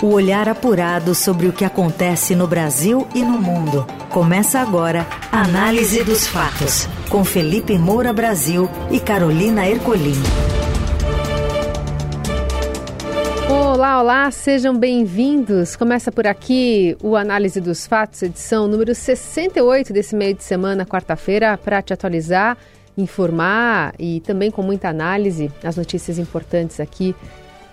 O 0.00 0.12
olhar 0.12 0.48
apurado 0.48 1.12
sobre 1.12 1.48
o 1.48 1.52
que 1.52 1.64
acontece 1.64 2.36
no 2.36 2.46
Brasil 2.46 3.04
e 3.16 3.20
no 3.20 3.36
mundo. 3.36 3.84
Começa 4.10 4.60
agora 4.60 5.04
a 5.32 5.42
Análise 5.42 6.04
dos 6.04 6.24
Fatos, 6.24 6.86
com 7.08 7.24
Felipe 7.24 7.76
Moura 7.76 8.12
Brasil 8.12 8.70
e 8.92 9.00
Carolina 9.00 9.68
Ercolim. 9.68 10.14
Olá, 13.50 14.00
olá, 14.00 14.30
sejam 14.30 14.78
bem-vindos. 14.78 15.74
Começa 15.74 16.12
por 16.12 16.28
aqui 16.28 16.96
o 17.02 17.16
Análise 17.16 17.60
dos 17.60 17.84
Fatos, 17.84 18.22
edição 18.22 18.68
número 18.68 18.94
68 18.94 19.92
desse 19.92 20.14
meio 20.14 20.34
de 20.34 20.44
semana, 20.44 20.86
quarta-feira, 20.86 21.58
para 21.58 21.82
te 21.82 21.92
atualizar, 21.92 22.56
informar 22.96 23.94
e 23.98 24.20
também 24.20 24.48
com 24.48 24.62
muita 24.62 24.88
análise 24.88 25.50
as 25.64 25.76
notícias 25.76 26.20
importantes 26.20 26.78
aqui 26.78 27.16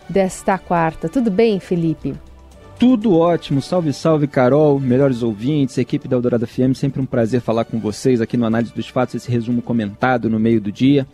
desta 0.09 0.57
quarta. 0.57 1.09
Tudo 1.09 1.31
bem, 1.31 1.59
Felipe? 1.59 2.13
Tudo 2.77 3.17
ótimo, 3.17 3.61
salve, 3.61 3.93
salve 3.93 4.27
Carol, 4.27 4.79
melhores 4.79 5.23
ouvintes, 5.23 5.77
equipe 5.77 6.09
da 6.09 6.17
Eldorado 6.17 6.45
FM, 6.45 6.73
sempre 6.75 7.01
um 7.01 7.05
prazer 7.05 7.39
falar 7.39 7.63
com 7.63 7.79
vocês 7.79 8.19
aqui 8.19 8.35
no 8.35 8.45
Análise 8.45 8.73
dos 8.73 8.89
Fatos, 8.89 9.15
esse 9.15 9.31
resumo 9.31 9.61
comentado 9.61 10.29
no 10.29 10.37
meio 10.37 10.59
do 10.59 10.71
dia. 10.71 11.07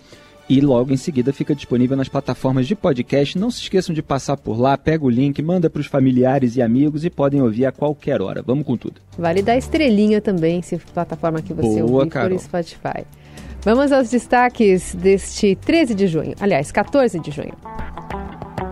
E 0.49 0.59
logo 0.59 0.91
em 0.91 0.97
seguida 0.97 1.31
fica 1.31 1.55
disponível 1.55 1.95
nas 1.95 2.09
plataformas 2.09 2.67
de 2.67 2.75
podcast. 2.75 3.37
Não 3.37 3.49
se 3.49 3.61
esqueçam 3.61 3.93
de 3.95 4.01
passar 4.01 4.35
por 4.35 4.59
lá, 4.59 4.77
pega 4.77 5.05
o 5.05 5.09
link, 5.09 5.41
manda 5.41 5.69
para 5.69 5.79
os 5.79 5.85
familiares 5.87 6.57
e 6.57 6.61
amigos 6.61 7.05
e 7.05 7.09
podem 7.09 7.41
ouvir 7.41 7.67
a 7.67 7.71
qualquer 7.71 8.21
hora. 8.21 8.41
Vamos 8.41 8.65
com 8.65 8.75
tudo. 8.75 8.99
Vale 9.17 9.41
dar 9.41 9.55
estrelinha 9.55 10.19
também, 10.19 10.61
se 10.61 10.77
plataforma 10.77 11.41
que 11.41 11.53
você 11.53 11.81
Boa, 11.81 11.99
ouvir 11.99 12.09
Carol. 12.09 12.31
por 12.31 12.39
Spotify. 12.39 13.05
Vamos 13.63 13.91
aos 13.91 14.09
destaques 14.09 14.95
deste 14.95 15.55
13 15.55 15.93
de 15.93 16.07
junho, 16.07 16.33
aliás, 16.39 16.71
14 16.71 17.19
de 17.19 17.29
junho. 17.31 17.53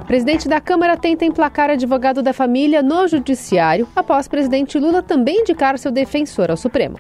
Presidente 0.10 0.50
da 0.50 0.60
Câmara 0.60 0.98
tenta 0.98 1.24
emplacar 1.24 1.70
advogado 1.70 2.24
da 2.24 2.34
família 2.34 2.82
no 2.82 3.08
judiciário 3.08 3.88
após 3.96 4.28
presidente 4.28 4.80
Lula 4.80 5.04
também 5.04 5.42
indicar 5.42 5.78
seu 5.78 5.92
defensor 5.92 6.50
ao 6.50 6.58
Supremo. 6.58 6.98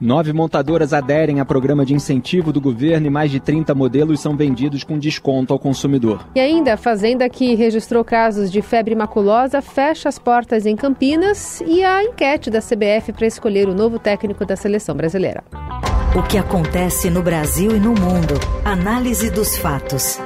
Nove 0.00 0.32
montadoras 0.32 0.92
aderem 0.92 1.40
a 1.40 1.44
programa 1.44 1.84
de 1.84 1.94
incentivo 1.94 2.52
do 2.52 2.60
governo 2.60 3.08
e 3.08 3.10
mais 3.10 3.32
de 3.32 3.40
30 3.40 3.74
modelos 3.74 4.20
são 4.20 4.36
vendidos 4.36 4.84
com 4.84 5.00
desconto 5.00 5.52
ao 5.52 5.58
consumidor. 5.58 6.28
E 6.32 6.38
ainda, 6.38 6.74
a 6.74 6.76
Fazenda, 6.76 7.28
que 7.28 7.56
registrou 7.56 8.04
casos 8.04 8.52
de 8.52 8.62
febre 8.62 8.94
maculosa, 8.94 9.60
fecha 9.60 10.08
as 10.08 10.16
portas 10.16 10.64
em 10.64 10.76
Campinas 10.76 11.60
e 11.66 11.82
a 11.82 12.04
enquete 12.04 12.50
da 12.50 12.60
CBF 12.60 13.12
para 13.12 13.26
escolher 13.26 13.68
o 13.68 13.74
novo 13.74 13.98
técnico 13.98 14.46
da 14.46 14.54
seleção 14.54 14.94
brasileira. 14.94 15.42
O 16.16 16.22
que 16.22 16.38
acontece 16.38 17.10
no 17.10 17.20
Brasil 17.20 17.74
e 17.74 17.80
no 17.80 17.90
mundo. 17.90 18.34
Análise 18.64 19.28
dos 19.28 19.56
fatos. 19.56 20.20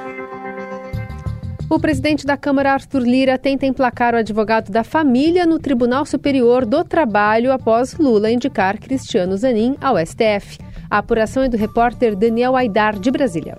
O 1.70 1.78
presidente 1.78 2.24
da 2.24 2.34
Câmara, 2.34 2.72
Arthur 2.72 3.02
Lira, 3.02 3.36
tenta 3.36 3.66
emplacar 3.66 4.14
o 4.14 4.16
advogado 4.16 4.72
da 4.72 4.82
família 4.82 5.44
no 5.44 5.58
Tribunal 5.58 6.06
Superior 6.06 6.64
do 6.64 6.82
Trabalho 6.82 7.52
após 7.52 7.98
Lula 7.98 8.30
indicar 8.30 8.78
Cristiano 8.78 9.36
Zanin 9.36 9.76
ao 9.78 9.98
STF. 9.98 10.58
A 10.88 10.96
apuração 10.96 11.42
é 11.42 11.48
do 11.48 11.58
repórter 11.58 12.16
Daniel 12.16 12.56
Aidar, 12.56 12.98
de 12.98 13.10
Brasília. 13.10 13.58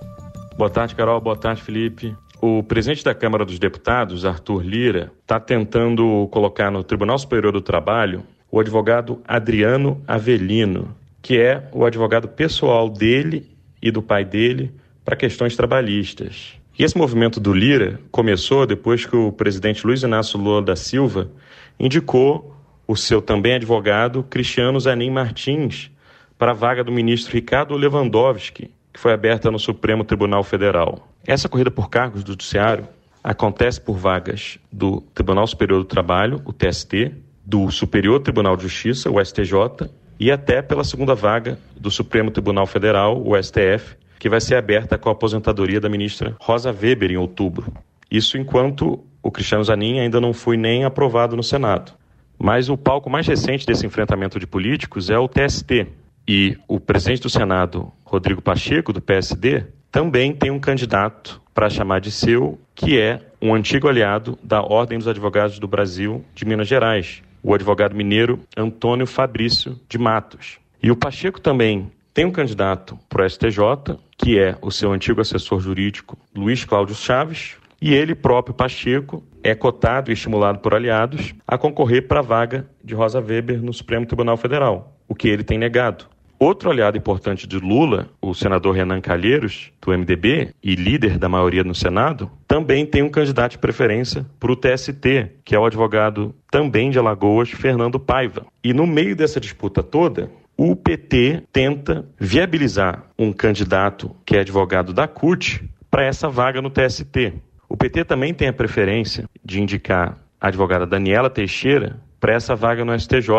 Boa 0.58 0.68
tarde, 0.68 0.96
Carol. 0.96 1.20
Boa 1.20 1.36
tarde, 1.36 1.62
Felipe. 1.62 2.12
O 2.42 2.64
presidente 2.64 3.04
da 3.04 3.14
Câmara 3.14 3.44
dos 3.44 3.60
Deputados, 3.60 4.24
Arthur 4.24 4.64
Lira, 4.64 5.12
está 5.22 5.38
tentando 5.38 6.26
colocar 6.32 6.68
no 6.68 6.82
Tribunal 6.82 7.16
Superior 7.16 7.52
do 7.52 7.60
Trabalho 7.60 8.24
o 8.50 8.58
advogado 8.58 9.22
Adriano 9.24 10.02
Avelino, 10.08 10.96
que 11.22 11.38
é 11.38 11.68
o 11.72 11.84
advogado 11.84 12.26
pessoal 12.26 12.88
dele 12.88 13.48
e 13.80 13.92
do 13.92 14.02
pai 14.02 14.24
dele 14.24 14.72
para 15.04 15.14
questões 15.14 15.54
trabalhistas. 15.54 16.59
E 16.80 16.82
esse 16.82 16.96
movimento 16.96 17.38
do 17.38 17.52
Lira 17.52 18.00
começou 18.10 18.66
depois 18.66 19.04
que 19.04 19.14
o 19.14 19.30
presidente 19.30 19.86
Luiz 19.86 20.02
Inácio 20.02 20.40
Lula 20.40 20.62
da 20.62 20.74
Silva 20.74 21.30
indicou 21.78 22.56
o 22.88 22.96
seu 22.96 23.20
também 23.20 23.52
advogado 23.52 24.22
Cristiano 24.22 24.80
Zanin 24.80 25.10
Martins 25.10 25.90
para 26.38 26.52
a 26.52 26.54
vaga 26.54 26.82
do 26.82 26.90
ministro 26.90 27.34
Ricardo 27.34 27.76
Lewandowski, 27.76 28.70
que 28.94 28.98
foi 28.98 29.12
aberta 29.12 29.50
no 29.50 29.58
Supremo 29.58 30.04
Tribunal 30.04 30.42
Federal. 30.42 31.06
Essa 31.26 31.50
corrida 31.50 31.70
por 31.70 31.90
cargos 31.90 32.24
do 32.24 32.30
judiciário 32.30 32.88
acontece 33.22 33.78
por 33.78 33.98
vagas 33.98 34.58
do 34.72 35.02
Tribunal 35.12 35.46
Superior 35.46 35.80
do 35.80 35.84
Trabalho, 35.84 36.40
o 36.46 36.52
TST, 36.54 37.12
do 37.44 37.70
Superior 37.70 38.20
Tribunal 38.20 38.56
de 38.56 38.62
Justiça, 38.62 39.10
o 39.10 39.22
STJ, 39.22 39.90
e 40.18 40.32
até 40.32 40.62
pela 40.62 40.82
segunda 40.82 41.14
vaga 41.14 41.58
do 41.78 41.90
Supremo 41.90 42.30
Tribunal 42.30 42.66
Federal, 42.66 43.22
o 43.22 43.36
STF, 43.36 44.00
que 44.20 44.28
vai 44.28 44.40
ser 44.40 44.54
aberta 44.56 44.98
com 44.98 45.08
a 45.08 45.12
aposentadoria 45.12 45.80
da 45.80 45.88
ministra 45.88 46.36
Rosa 46.38 46.70
Weber 46.70 47.10
em 47.10 47.16
outubro. 47.16 47.72
Isso 48.10 48.36
enquanto 48.36 49.02
o 49.22 49.30
Cristiano 49.30 49.64
Zanin 49.64 49.98
ainda 49.98 50.20
não 50.20 50.34
foi 50.34 50.58
nem 50.58 50.84
aprovado 50.84 51.34
no 51.34 51.42
Senado. 51.42 51.92
Mas 52.38 52.68
o 52.68 52.76
palco 52.76 53.08
mais 53.08 53.26
recente 53.26 53.66
desse 53.66 53.86
enfrentamento 53.86 54.38
de 54.38 54.46
políticos 54.46 55.08
é 55.08 55.18
o 55.18 55.26
TST. 55.26 55.86
E 56.28 56.56
o 56.68 56.78
presidente 56.78 57.22
do 57.22 57.30
Senado, 57.30 57.90
Rodrigo 58.04 58.42
Pacheco, 58.42 58.92
do 58.92 59.00
PSD, 59.00 59.64
também 59.90 60.34
tem 60.34 60.50
um 60.50 60.60
candidato 60.60 61.40
para 61.54 61.70
chamar 61.70 62.00
de 62.00 62.10
seu, 62.10 62.60
que 62.74 63.00
é 63.00 63.20
um 63.40 63.54
antigo 63.54 63.88
aliado 63.88 64.38
da 64.42 64.60
Ordem 64.60 64.98
dos 64.98 65.08
Advogados 65.08 65.58
do 65.58 65.66
Brasil 65.66 66.22
de 66.34 66.44
Minas 66.44 66.68
Gerais, 66.68 67.22
o 67.42 67.54
advogado 67.54 67.96
mineiro 67.96 68.40
Antônio 68.54 69.06
Fabrício 69.06 69.80
de 69.88 69.96
Matos. 69.96 70.58
E 70.82 70.90
o 70.90 70.96
Pacheco 70.96 71.40
também 71.40 71.90
tem 72.20 72.26
um 72.26 72.30
candidato 72.30 72.98
para 73.08 73.24
o 73.24 73.30
STJ, 73.30 73.96
que 74.18 74.38
é 74.38 74.54
o 74.60 74.70
seu 74.70 74.92
antigo 74.92 75.22
assessor 75.22 75.58
jurídico, 75.58 76.18
Luiz 76.36 76.66
Cláudio 76.66 76.94
Chaves, 76.94 77.56
e 77.80 77.94
ele 77.94 78.14
próprio, 78.14 78.54
Pacheco, 78.54 79.24
é 79.42 79.54
cotado 79.54 80.10
e 80.10 80.12
estimulado 80.12 80.58
por 80.58 80.74
aliados 80.74 81.32
a 81.48 81.56
concorrer 81.56 82.06
para 82.06 82.20
a 82.20 82.22
vaga 82.22 82.68
de 82.84 82.94
Rosa 82.94 83.20
Weber 83.20 83.62
no 83.62 83.72
Supremo 83.72 84.04
Tribunal 84.04 84.36
Federal, 84.36 84.94
o 85.08 85.14
que 85.14 85.28
ele 85.28 85.42
tem 85.42 85.56
negado. 85.56 86.04
Outro 86.38 86.70
aliado 86.70 86.98
importante 86.98 87.46
de 87.46 87.58
Lula, 87.58 88.08
o 88.20 88.34
senador 88.34 88.74
Renan 88.74 89.00
Calheiros, 89.00 89.70
do 89.80 89.90
MDB, 89.90 90.54
e 90.62 90.74
líder 90.74 91.18
da 91.18 91.28
maioria 91.28 91.64
no 91.64 91.74
Senado, 91.74 92.30
também 92.46 92.84
tem 92.84 93.02
um 93.02 93.10
candidato 93.10 93.52
de 93.52 93.58
preferência 93.58 94.26
para 94.38 94.52
o 94.52 94.56
TST, 94.56 95.32
que 95.44 95.54
é 95.54 95.58
o 95.58 95.64
advogado 95.64 96.34
também 96.50 96.90
de 96.90 96.98
Alagoas, 96.98 97.50
Fernando 97.50 98.00
Paiva. 98.00 98.46
E 98.64 98.74
no 98.74 98.86
meio 98.86 99.16
dessa 99.16 99.38
disputa 99.38 99.82
toda, 99.82 100.30
o 100.62 100.76
PT 100.76 101.44
tenta 101.50 102.06
viabilizar 102.18 103.06
um 103.18 103.32
candidato 103.32 104.14
que 104.26 104.36
é 104.36 104.40
advogado 104.40 104.92
da 104.92 105.08
CUT 105.08 105.66
para 105.90 106.04
essa 106.04 106.28
vaga 106.28 106.60
no 106.60 106.68
TST. 106.68 107.32
O 107.66 107.78
PT 107.78 108.04
também 108.04 108.34
tem 108.34 108.48
a 108.48 108.52
preferência 108.52 109.24
de 109.42 109.58
indicar 109.58 110.18
a 110.38 110.48
advogada 110.48 110.86
Daniela 110.86 111.30
Teixeira 111.30 111.98
para 112.20 112.34
essa 112.34 112.54
vaga 112.54 112.84
no 112.84 112.92
STJ. 112.92 113.30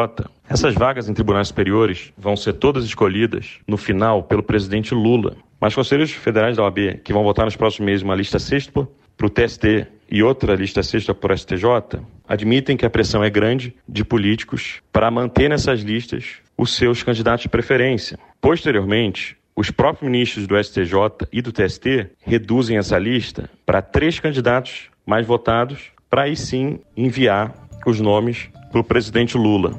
Essas 0.50 0.74
vagas 0.74 1.08
em 1.08 1.14
tribunais 1.14 1.50
superiores 1.50 2.12
vão 2.18 2.36
ser 2.36 2.54
todas 2.54 2.86
escolhidas 2.86 3.59
no 3.68 3.78
final 3.78 4.24
pelo 4.24 4.42
presidente 4.42 4.96
Lula. 4.96 5.38
Mas 5.59 5.76
conselhos 5.76 6.09
federais 6.09 6.58
da 6.58 6.64
OAB, 6.64 7.02
que 7.03 7.14
vão 7.14 7.24
votar 7.24 7.46
nos 7.46 7.56
próximos 7.56 7.86
meses 7.86 8.02
uma 8.02 8.16
lista 8.16 8.40
sexta 8.40 8.88
para 9.16 9.28
o 9.28 9.30
TST 9.30 9.86
e 10.09 10.24
outra 10.24 10.56
lista 10.56 10.82
sexta 10.82 11.14
para 11.14 11.36
o 11.36 11.38
STJ, 11.38 12.02
admitem 12.28 12.76
que 12.76 12.86
a 12.86 12.90
pressão 12.90 13.24
é 13.24 13.30
grande 13.30 13.76
de 13.88 14.03
políticos 14.03 14.82
para 14.92 15.12
manter 15.12 15.48
nessas 15.48 15.82
listas 15.82 16.41
os 16.62 16.76
seus 16.76 17.02
candidatos 17.02 17.42
de 17.42 17.50
preferência. 17.50 18.20
Posteriormente, 18.40 19.36
os 19.56 19.72
próprios 19.72 20.04
ministros 20.04 20.46
do 20.46 20.64
STJ 20.64 21.28
e 21.34 21.42
do 21.42 21.52
TST 21.52 22.12
reduzem 22.24 22.78
essa 22.78 23.00
lista 23.00 23.50
para 23.66 23.82
três 23.82 24.20
candidatos 24.20 24.92
mais 25.04 25.26
votados, 25.26 25.86
para 26.08 26.24
aí 26.24 26.36
sim 26.36 26.80
enviar 26.96 27.52
os 27.84 28.00
nomes 28.00 28.48
para 28.72 28.80
o 28.80 28.84
presidente 28.84 29.36
Lula. 29.36 29.74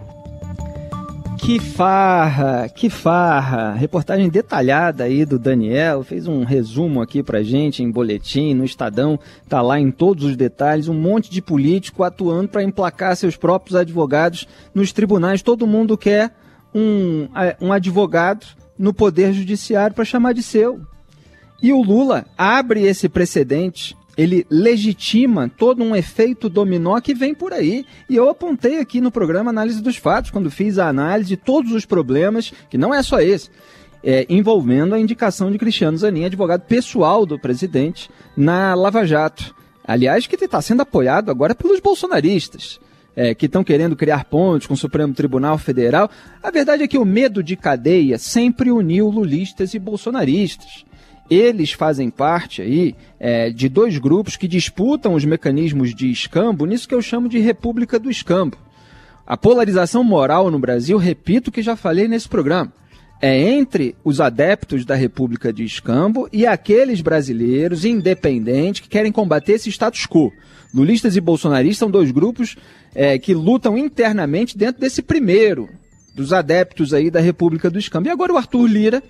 Que 1.39 1.61
farra, 1.61 2.69
que 2.69 2.91
farra. 2.91 3.75
Reportagem 3.75 4.29
detalhada 4.29 5.05
aí 5.05 5.25
do 5.25 5.39
Daniel, 5.39 6.03
fez 6.03 6.27
um 6.27 6.43
resumo 6.43 7.01
aqui 7.01 7.23
pra 7.23 7.45
gente 7.45 7.81
em 7.81 7.91
boletim, 7.93 8.55
no 8.55 8.65
Estadão, 8.65 9.21
tá 9.49 9.63
lá 9.63 9.79
em 9.79 9.93
todos 9.93 10.25
os 10.25 10.37
detalhes, 10.37 10.89
um 10.89 10.95
monte 10.95 11.31
de 11.31 11.41
político 11.41 12.03
atuando 12.03 12.49
para 12.49 12.65
emplacar 12.65 13.17
seus 13.17 13.37
próprios 13.37 13.77
advogados 13.77 14.49
nos 14.75 14.93
tribunais. 14.93 15.43
Todo 15.43 15.65
mundo 15.65 15.97
quer 15.97 16.33
um, 16.75 17.29
um 17.61 17.73
advogado 17.73 18.47
no 18.79 18.93
poder 18.93 19.33
judiciário 19.33 19.95
para 19.95 20.05
chamar 20.05 20.33
de 20.33 20.43
seu. 20.43 20.81
E 21.63 21.73
o 21.73 21.83
Lula 21.83 22.27
abre 22.37 22.83
esse 22.83 23.09
precedente 23.09 23.97
ele 24.17 24.47
legitima 24.51 25.51
todo 25.57 25.83
um 25.83 25.97
efeito 25.97 26.49
dominó 26.49 27.01
que 27.01 27.15
vem 27.15 27.35
por 27.35 27.53
aí. 27.53 27.85
E 28.09 28.17
eu 28.17 28.29
apontei 28.29 28.79
aqui 28.79 29.01
no 29.01 29.11
programa 29.11 29.51
Análise 29.51 29.83
dos 29.83 29.97
Fatos, 29.97 30.31
quando 30.31 30.51
fiz 30.51 30.79
a 30.79 30.89
análise 30.89 31.31
de 31.31 31.37
todos 31.37 31.73
os 31.73 31.87
problemas, 31.87 32.53
que 32.69 32.77
não 32.77 32.93
é 32.93 33.03
só 33.03 33.21
esse, 33.21 33.51
é, 34.05 34.27
envolvendo 34.29 34.95
a 34.95 35.01
indicação 35.01 35.51
de 35.51 35.59
Cristiano 35.59 35.97
Zanin, 35.97 36.25
advogado 36.25 36.63
pessoal 36.63 37.25
do 37.25 37.39
presidente, 37.39 38.11
na 38.37 38.75
Lava 38.75 39.07
Jato. 39.07 39.55
Aliás, 39.85 40.27
que 40.27 40.37
está 40.37 40.61
sendo 40.61 40.83
apoiado 40.83 41.31
agora 41.31 41.55
pelos 41.55 41.81
bolsonaristas. 41.81 42.79
É, 43.15 43.35
que 43.35 43.45
estão 43.45 43.63
querendo 43.63 43.95
criar 43.95 44.25
pontes 44.25 44.67
com 44.67 44.73
o 44.73 44.77
Supremo 44.77 45.13
Tribunal 45.13 45.59
Federal. 45.59 46.11
A 46.43 46.51
verdade 46.51 46.83
é 46.83 46.89
que 46.89 46.97
o 46.97 47.05
medo 47.05 47.43
de 47.43 47.57
cadeia 47.57 48.17
sempre 48.17 48.71
uniu 48.71 49.11
lulistas 49.11 49.75
e 49.75 49.79
bolsonaristas 49.79 50.87
eles 51.31 51.73
fazem 51.73 52.11
parte 52.11 52.61
aí 52.61 52.95
é, 53.19 53.51
de 53.51 53.69
dois 53.69 53.97
grupos 53.99 54.37
que 54.37 54.47
disputam 54.47 55.15
os 55.15 55.25
mecanismos 55.25 55.95
de 55.95 56.11
escambo, 56.11 56.67
nisso 56.67 56.89
que 56.89 56.95
eu 56.95 57.01
chamo 57.01 57.29
de 57.29 57.39
República 57.39 57.99
do 57.99 58.11
Escambo. 58.11 58.57
A 59.27 59.37
polarização 59.37 60.03
moral 60.03 60.51
no 60.51 60.59
Brasil, 60.59 60.99
repito 60.99 61.49
o 61.49 61.53
que 61.53 61.63
já 61.63 61.77
falei 61.77 62.09
nesse 62.09 62.29
programa, 62.29 62.73
é 63.21 63.39
entre 63.39 63.95
os 64.03 64.21
adeptos 64.21 64.85
da 64.85 64.97
República 64.97 65.53
de 65.53 65.65
Escambo 65.65 66.29
e 66.33 66.45
aqueles 66.45 67.01
brasileiros 67.01 67.85
independentes 67.85 68.81
que 68.81 68.89
querem 68.89 69.13
combater 69.13 69.53
esse 69.53 69.71
status 69.71 70.07
quo. 70.07 70.33
Lulistas 70.75 71.15
e 71.17 71.21
bolsonaristas 71.21 71.79
são 71.79 71.91
dois 71.91 72.11
grupos 72.11 72.57
é, 72.95 73.19
que 73.19 73.35
lutam 73.35 73.77
internamente 73.77 74.57
dentro 74.57 74.81
desse 74.81 75.03
primeiro, 75.03 75.69
dos 76.15 76.33
adeptos 76.33 76.93
aí 76.93 77.11
da 77.11 77.21
República 77.21 77.71
do 77.71 77.79
Escambo. 77.79 78.09
E 78.09 78.11
agora 78.11 78.33
o 78.33 78.37
Arthur 78.37 78.67
Lira, 78.67 79.03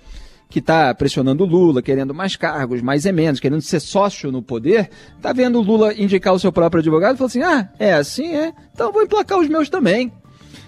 que 0.49 0.59
está 0.59 0.93
pressionando 0.93 1.43
o 1.43 1.47
Lula, 1.47 1.81
querendo 1.81 2.13
mais 2.13 2.35
cargos, 2.35 2.81
mais 2.81 3.05
emendas, 3.05 3.39
querendo 3.39 3.61
ser 3.61 3.79
sócio 3.79 4.31
no 4.31 4.41
poder, 4.41 4.89
está 5.17 5.33
vendo 5.33 5.59
o 5.59 5.63
Lula 5.63 5.93
indicar 5.93 6.33
o 6.33 6.39
seu 6.39 6.51
próprio 6.51 6.79
advogado 6.79 7.15
e 7.15 7.17
falou 7.17 7.27
assim: 7.27 7.41
ah, 7.41 7.69
é 7.79 7.93
assim, 7.93 8.35
é? 8.35 8.53
Então 8.73 8.91
vou 8.91 9.03
emplacar 9.03 9.39
os 9.39 9.49
meus 9.49 9.69
também. 9.69 10.11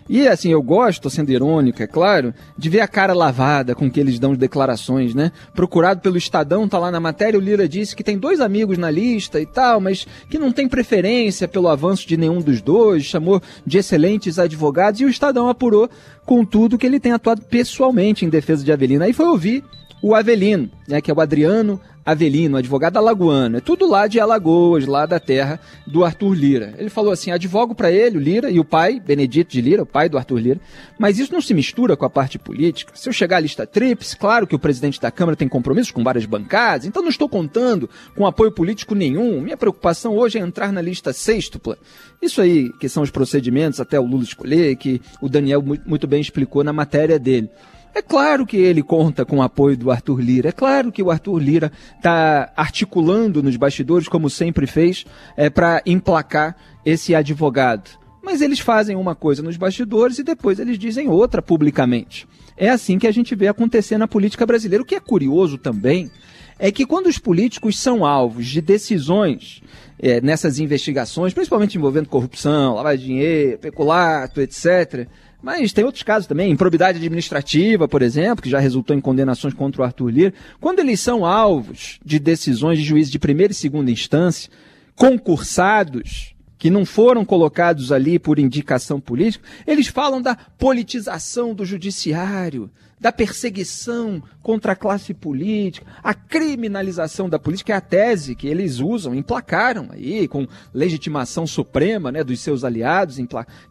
E 0.07 0.27
assim, 0.27 0.49
eu 0.51 0.61
gosto, 0.61 1.09
sendo 1.09 1.31
irônico, 1.31 1.81
é 1.81 1.87
claro, 1.87 2.33
de 2.55 2.69
ver 2.69 2.81
a 2.81 2.87
cara 2.87 3.13
lavada 3.13 3.73
com 3.73 3.89
que 3.89 3.99
eles 3.99 4.19
dão 4.19 4.35
declarações, 4.35 5.15
né? 5.15 5.31
Procurado 5.55 5.99
pelo 6.01 6.15
Estadão, 6.15 6.67
tá 6.67 6.77
lá 6.77 6.91
na 6.91 6.99
matéria, 6.99 7.39
o 7.39 7.41
Lira 7.41 7.67
disse 7.67 7.95
que 7.95 8.03
tem 8.03 8.17
dois 8.17 8.39
amigos 8.39 8.77
na 8.77 8.91
lista 8.91 9.41
e 9.41 9.47
tal, 9.47 9.81
mas 9.81 10.05
que 10.29 10.37
não 10.37 10.51
tem 10.51 10.69
preferência 10.69 11.47
pelo 11.47 11.67
avanço 11.67 12.07
de 12.07 12.17
nenhum 12.17 12.39
dos 12.39 12.61
dois, 12.61 13.03
chamou 13.03 13.41
de 13.65 13.79
excelentes 13.79 14.37
advogados, 14.37 15.01
e 15.01 15.05
o 15.05 15.09
Estadão 15.09 15.49
apurou 15.49 15.89
com 16.23 16.45
tudo 16.45 16.77
que 16.77 16.85
ele 16.85 16.99
tem 16.99 17.11
atuado 17.11 17.41
pessoalmente 17.41 18.25
em 18.25 18.29
defesa 18.29 18.63
de 18.63 18.71
Avelino. 18.71 19.03
Aí 19.03 19.13
foi 19.13 19.25
ouvir 19.25 19.63
o 20.03 20.13
Avelino, 20.13 20.69
né, 20.87 21.01
que 21.01 21.09
é 21.09 21.13
o 21.13 21.19
Adriano 21.19 21.81
Avelino, 22.05 22.57
advogado 22.57 22.97
alagoano. 22.97 23.57
É 23.57 23.59
tudo 23.59 23.89
lá 23.89 24.05
de 24.05 24.19
Alagoas, 24.19 24.85
lá 24.85 25.07
da 25.07 25.19
terra 25.19 25.59
do 25.87 26.05
Arthur 26.05 26.33
Lira. 26.33 26.75
Ele 26.77 26.89
falou 26.89 27.11
assim: 27.11 27.31
advogo 27.31 27.73
para 27.73 27.91
ele, 27.91 28.17
o 28.17 28.21
Lira, 28.21 28.51
e 28.51 28.59
o 28.59 28.63
pai, 28.63 28.99
Benedito 28.99 29.51
de 29.51 29.59
Lira, 29.59 29.81
o 29.81 29.85
pai 29.87 30.07
do 30.07 30.17
Arthur 30.17 30.37
Lira. 30.37 30.61
Mas 30.99 31.17
isso 31.17 31.33
não 31.33 31.41
se 31.41 31.53
mistura 31.53 31.97
com 31.97 32.05
a 32.05 32.09
parte 32.09 32.37
política. 32.37 32.93
Se 32.95 33.09
eu 33.09 33.13
chegar 33.13 33.37
à 33.37 33.39
lista 33.39 33.65
TRIPS, 33.65 34.13
claro 34.13 34.45
que 34.45 34.55
o 34.55 34.59
presidente 34.59 35.01
da 35.01 35.09
Câmara 35.09 35.35
tem 35.35 35.47
compromissos 35.47 35.91
com 35.91 36.03
várias 36.03 36.27
bancadas, 36.27 36.85
então 36.85 37.01
não 37.01 37.09
estou 37.09 37.27
contando 37.27 37.89
com 38.15 38.27
apoio 38.27 38.51
político 38.51 38.93
nenhum. 38.93 39.41
Minha 39.41 39.57
preocupação 39.57 40.15
hoje 40.15 40.37
é 40.37 40.41
entrar 40.41 40.71
na 40.71 40.81
lista 40.81 41.11
sextupla. 41.11 41.75
Isso 42.21 42.39
aí, 42.39 42.71
que 42.79 42.87
são 42.87 43.01
os 43.01 43.09
procedimentos 43.09 43.79
até 43.79 43.99
o 43.99 44.05
Lula 44.05 44.23
escolher, 44.23 44.75
que 44.75 45.01
o 45.19 45.27
Daniel 45.27 45.63
muito 45.85 46.05
bem 46.05 46.21
explicou 46.21 46.63
na 46.63 46.71
matéria 46.71 47.17
dele. 47.17 47.49
É 47.95 48.01
claro 48.01 48.45
que 48.45 48.57
ele 48.57 48.83
conta 48.83 49.23
com 49.23 49.37
o 49.37 49.41
apoio 49.41 49.77
do 49.77 49.89
Arthur 49.89 50.19
Lira. 50.19 50.49
É 50.49 50.51
claro 50.51 50.91
que 50.91 51.01
o 51.01 51.09
Arthur 51.09 51.39
Lira 51.39 51.71
está 51.95 52.51
articulando 52.53 53.41
nos 53.41 53.55
bastidores, 53.55 54.09
como 54.09 54.29
sempre 54.29 54.67
fez, 54.67 55.05
é, 55.37 55.49
para 55.49 55.81
emplacar 55.85 56.57
esse 56.85 57.15
advogado. 57.15 57.89
Mas 58.21 58.41
eles 58.41 58.59
fazem 58.59 58.97
uma 58.97 59.15
coisa 59.15 59.41
nos 59.41 59.55
bastidores 59.55 60.19
e 60.19 60.23
depois 60.23 60.59
eles 60.59 60.77
dizem 60.77 61.07
outra 61.07 61.41
publicamente. 61.41 62.27
É 62.57 62.69
assim 62.69 62.99
que 62.99 63.07
a 63.07 63.13
gente 63.13 63.33
vê 63.33 63.47
acontecer 63.47 63.97
na 63.97 64.09
política 64.09 64.45
brasileira. 64.45 64.83
O 64.83 64.85
que 64.85 64.95
é 64.95 64.99
curioso 64.99 65.57
também 65.57 66.11
é 66.59 66.73
que 66.73 66.85
quando 66.85 67.07
os 67.07 67.17
políticos 67.17 67.79
são 67.79 68.05
alvos 68.05 68.47
de 68.47 68.59
decisões 68.61 69.61
é, 69.97 70.19
nessas 70.19 70.59
investigações, 70.59 71.33
principalmente 71.33 71.77
envolvendo 71.77 72.09
corrupção, 72.09 72.75
lavagem 72.75 72.99
de 72.99 73.05
dinheiro, 73.05 73.59
peculato, 73.59 74.41
etc., 74.41 75.07
mas 75.45 75.71
tem 75.71 75.85
outros 75.85 76.01
casos 76.01 76.27
também, 76.27 76.49
improbidade 76.49 76.97
administrativa, 76.97 77.87
por 77.87 78.01
exemplo, 78.01 78.41
que 78.41 78.49
já 78.49 78.57
resultou 78.57 78.95
em 78.95 78.99
condenações 78.99 79.53
contra 79.53 79.83
o 79.83 79.85
Arthur 79.85 80.09
Lira. 80.09 80.33
Quando 80.59 80.79
eles 80.79 80.99
são 80.99 81.23
alvos 81.23 81.99
de 82.03 82.17
decisões 82.17 82.79
de 82.79 82.83
juízes 82.83 83.11
de 83.11 83.19
primeira 83.19 83.53
e 83.53 83.55
segunda 83.55 83.91
instância, 83.91 84.49
concursados, 84.95 86.33
que 86.57 86.71
não 86.71 86.83
foram 86.83 87.23
colocados 87.23 87.91
ali 87.91 88.17
por 88.17 88.39
indicação 88.39 88.99
política, 88.99 89.47
eles 89.67 89.85
falam 89.85 90.19
da 90.19 90.35
politização 90.35 91.53
do 91.53 91.63
judiciário, 91.63 92.67
da 92.99 93.11
perseguição 93.11 94.23
contra 94.41 94.71
a 94.71 94.75
classe 94.75 95.13
política, 95.13 95.85
a 96.03 96.13
criminalização 96.13 97.29
da 97.29 97.37
política, 97.37 97.73
é 97.73 97.75
a 97.75 97.81
tese 97.81 98.35
que 98.35 98.47
eles 98.47 98.79
usam, 98.79 99.13
emplacaram 99.13 99.89
aí 99.91 100.27
com 100.27 100.47
legitimação 100.73 101.45
suprema 101.45 102.11
né, 102.11 102.23
dos 102.23 102.39
seus 102.39 102.63
aliados, 102.63 103.17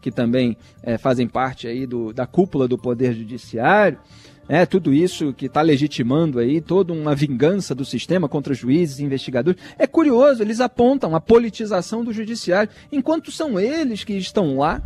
que 0.00 0.10
também 0.10 0.56
é, 0.82 0.98
fazem 0.98 1.26
parte 1.26 1.66
aí 1.66 1.86
do, 1.86 2.12
da 2.12 2.26
cúpula 2.26 2.68
do 2.68 2.76
Poder 2.76 3.14
Judiciário. 3.14 3.98
É, 4.46 4.66
tudo 4.66 4.92
isso 4.92 5.32
que 5.32 5.46
está 5.46 5.62
legitimando 5.62 6.38
aí 6.38 6.60
toda 6.60 6.92
uma 6.92 7.14
vingança 7.14 7.74
do 7.74 7.84
sistema 7.84 8.28
contra 8.28 8.52
juízes 8.52 8.98
e 8.98 9.04
investigadores. 9.04 9.60
É 9.78 9.86
curioso, 9.86 10.42
eles 10.42 10.60
apontam 10.60 11.16
a 11.16 11.20
politização 11.20 12.04
do 12.04 12.12
judiciário, 12.12 12.70
enquanto 12.92 13.32
são 13.32 13.58
eles 13.58 14.04
que 14.04 14.12
estão 14.12 14.58
lá 14.58 14.82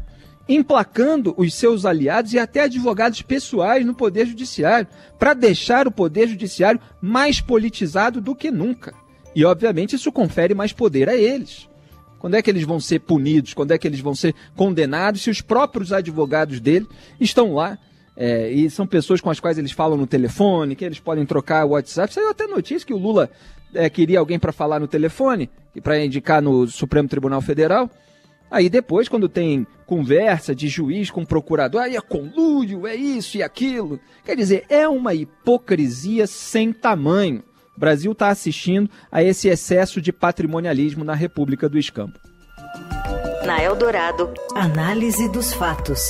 emplacando 0.48 1.34
os 1.36 1.52
seus 1.54 1.84
aliados 1.84 2.32
e 2.32 2.38
até 2.38 2.62
advogados 2.62 3.20
pessoais 3.22 3.84
no 3.84 3.94
Poder 3.94 4.26
Judiciário, 4.26 4.88
para 5.18 5.34
deixar 5.34 5.86
o 5.86 5.92
Poder 5.92 6.28
Judiciário 6.28 6.80
mais 7.00 7.40
politizado 7.40 8.20
do 8.20 8.34
que 8.34 8.50
nunca. 8.50 8.94
E, 9.34 9.44
obviamente, 9.44 9.94
isso 9.94 10.10
confere 10.10 10.54
mais 10.54 10.72
poder 10.72 11.08
a 11.08 11.14
eles. 11.14 11.68
Quando 12.18 12.34
é 12.34 12.42
que 12.42 12.50
eles 12.50 12.64
vão 12.64 12.80
ser 12.80 13.00
punidos? 13.00 13.54
Quando 13.54 13.72
é 13.72 13.78
que 13.78 13.86
eles 13.86 14.00
vão 14.00 14.14
ser 14.14 14.34
condenados? 14.56 15.22
Se 15.22 15.30
os 15.30 15.40
próprios 15.40 15.92
advogados 15.92 16.58
dele 16.60 16.88
estão 17.20 17.54
lá 17.54 17.78
é, 18.16 18.50
e 18.50 18.68
são 18.68 18.86
pessoas 18.86 19.20
com 19.20 19.30
as 19.30 19.38
quais 19.38 19.58
eles 19.58 19.70
falam 19.70 19.96
no 19.96 20.06
telefone, 20.06 20.74
que 20.74 20.84
eles 20.84 20.98
podem 20.98 21.24
trocar 21.24 21.64
o 21.64 21.70
WhatsApp. 21.70 22.12
Saiu 22.12 22.30
até 22.30 22.46
notícia 22.48 22.84
que 22.84 22.92
o 22.92 22.98
Lula 22.98 23.30
é, 23.72 23.88
queria 23.88 24.18
alguém 24.18 24.38
para 24.38 24.50
falar 24.50 24.80
no 24.80 24.88
telefone, 24.88 25.48
para 25.82 26.04
indicar 26.04 26.42
no 26.42 26.66
Supremo 26.66 27.08
Tribunal 27.08 27.40
Federal. 27.40 27.88
Aí 28.50 28.68
depois, 28.68 29.08
quando 29.08 29.28
tem 29.28 29.66
conversa 29.86 30.54
de 30.54 30.68
juiz 30.68 31.10
com 31.10 31.24
procurador, 31.24 31.82
aí 31.82 31.96
é 31.96 32.00
conluio, 32.00 32.86
é 32.86 32.94
isso 32.94 33.36
e 33.36 33.42
aquilo. 33.42 34.00
Quer 34.24 34.36
dizer, 34.36 34.64
é 34.68 34.88
uma 34.88 35.14
hipocrisia 35.14 36.26
sem 36.26 36.72
tamanho. 36.72 37.42
O 37.76 37.80
Brasil 37.80 38.12
está 38.12 38.28
assistindo 38.28 38.90
a 39.10 39.22
esse 39.22 39.48
excesso 39.48 40.00
de 40.00 40.12
patrimonialismo 40.12 41.04
na 41.04 41.14
República 41.14 41.68
do 41.68 41.78
Escampo. 41.78 42.18
Na 43.44 43.62
Eldorado, 43.62 44.32
análise 44.54 45.28
dos 45.30 45.52
fatos. 45.52 46.00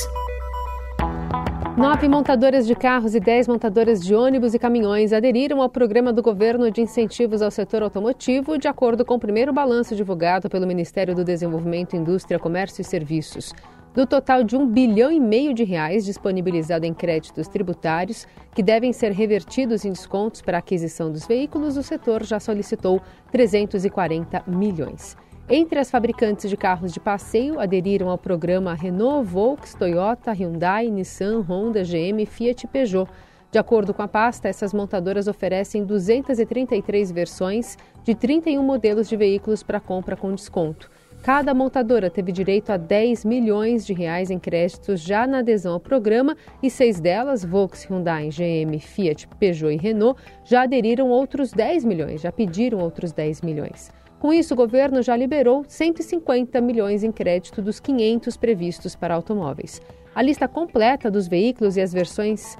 Nove 1.79 2.09
montadoras 2.09 2.67
de 2.67 2.75
carros 2.75 3.15
e 3.15 3.21
dez 3.21 3.47
montadoras 3.47 4.03
de 4.03 4.13
ônibus 4.13 4.53
e 4.53 4.59
caminhões 4.59 5.13
aderiram 5.13 5.61
ao 5.61 5.69
programa 5.69 6.11
do 6.11 6.21
governo 6.21 6.69
de 6.69 6.81
incentivos 6.81 7.41
ao 7.41 7.49
setor 7.49 7.83
automotivo, 7.83 8.57
de 8.57 8.67
acordo 8.67 9.05
com 9.05 9.15
o 9.15 9.19
primeiro 9.19 9.53
balanço 9.53 9.95
divulgado 9.95 10.49
pelo 10.49 10.67
Ministério 10.67 11.15
do 11.15 11.23
Desenvolvimento, 11.23 11.95
Indústria, 11.95 12.37
Comércio 12.37 12.81
e 12.81 12.83
Serviços. 12.83 13.53
Do 13.93 14.05
total 14.05 14.43
de 14.43 14.57
um 14.57 14.67
bilhão 14.67 15.09
e 15.09 15.21
meio 15.21 15.53
de 15.53 15.63
reais 15.63 16.03
disponibilizado 16.03 16.85
em 16.85 16.93
créditos 16.93 17.47
tributários, 17.47 18.27
que 18.53 18.61
devem 18.61 18.91
ser 18.91 19.13
revertidos 19.13 19.85
em 19.85 19.93
descontos 19.93 20.41
para 20.41 20.57
a 20.57 20.59
aquisição 20.59 21.09
dos 21.09 21.25
veículos, 21.25 21.77
o 21.77 21.81
setor 21.81 22.25
já 22.25 22.41
solicitou 22.41 23.01
340 23.31 24.43
milhões. 24.45 25.15
Entre 25.51 25.79
as 25.79 25.89
fabricantes 25.89 26.47
de 26.47 26.55
carros 26.55 26.93
de 26.93 26.99
passeio 26.99 27.59
aderiram 27.59 28.07
ao 28.07 28.19
programa 28.19 28.75
Renault, 28.75 29.27
Volks, 29.27 29.73
Toyota, 29.73 30.31
Hyundai, 30.31 30.91
Nissan, 30.91 31.39
Honda, 31.41 31.81
GM, 31.83 32.23
Fiat 32.27 32.67
e 32.67 32.69
Peugeot. 32.69 33.09
De 33.51 33.57
acordo 33.57 33.91
com 33.91 34.03
a 34.03 34.07
pasta, 34.07 34.47
essas 34.47 34.75
montadoras 34.75 35.27
oferecem 35.27 35.83
233 35.83 37.11
versões 37.11 37.79
de 38.03 38.13
31 38.13 38.61
modelos 38.61 39.09
de 39.09 39.17
veículos 39.17 39.63
para 39.63 39.79
compra 39.79 40.15
com 40.15 40.35
desconto. 40.35 40.87
Cada 41.23 41.51
montadora 41.51 42.11
teve 42.11 42.31
direito 42.31 42.69
a 42.69 42.77
10 42.77 43.25
milhões 43.25 43.87
de 43.87 43.93
reais 43.93 44.29
em 44.29 44.37
créditos 44.37 45.01
já 45.01 45.25
na 45.25 45.39
adesão 45.39 45.73
ao 45.73 45.79
programa 45.79 46.37
e 46.61 46.69
seis 46.69 46.99
delas, 46.99 47.43
Volks, 47.43 47.85
Hyundai, 47.85 48.29
GM, 48.29 48.79
Fiat, 48.79 49.27
Peugeot 49.39 49.73
e 49.73 49.77
Renault, 49.77 50.21
já 50.45 50.61
aderiram 50.61 51.09
outros 51.09 51.51
10 51.51 51.85
milhões, 51.85 52.21
já 52.21 52.31
pediram 52.31 52.77
outros 52.77 53.11
10 53.11 53.41
milhões. 53.41 53.91
Com 54.19 54.33
isso, 54.33 54.53
o 54.53 54.57
governo 54.57 55.01
já 55.01 55.15
liberou 55.15 55.63
150 55.65 56.59
milhões 56.59 57.03
em 57.03 57.11
crédito 57.11 57.61
dos 57.61 57.79
500 57.79 58.35
previstos 58.35 58.95
para 58.95 59.15
automóveis. 59.15 59.81
A 60.13 60.21
lista 60.21 60.47
completa 60.47 61.09
dos 61.09 61.27
veículos 61.27 61.77
e 61.77 61.81
as 61.81 61.93
versões 61.93 62.57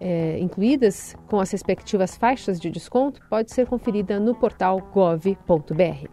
é, 0.00 0.38
incluídas 0.38 1.16
com 1.26 1.40
as 1.40 1.50
respectivas 1.50 2.16
faixas 2.16 2.60
de 2.60 2.70
desconto 2.70 3.20
pode 3.28 3.52
ser 3.52 3.66
conferida 3.66 4.20
no 4.20 4.34
portal 4.34 4.80
gov.br. 4.92 6.08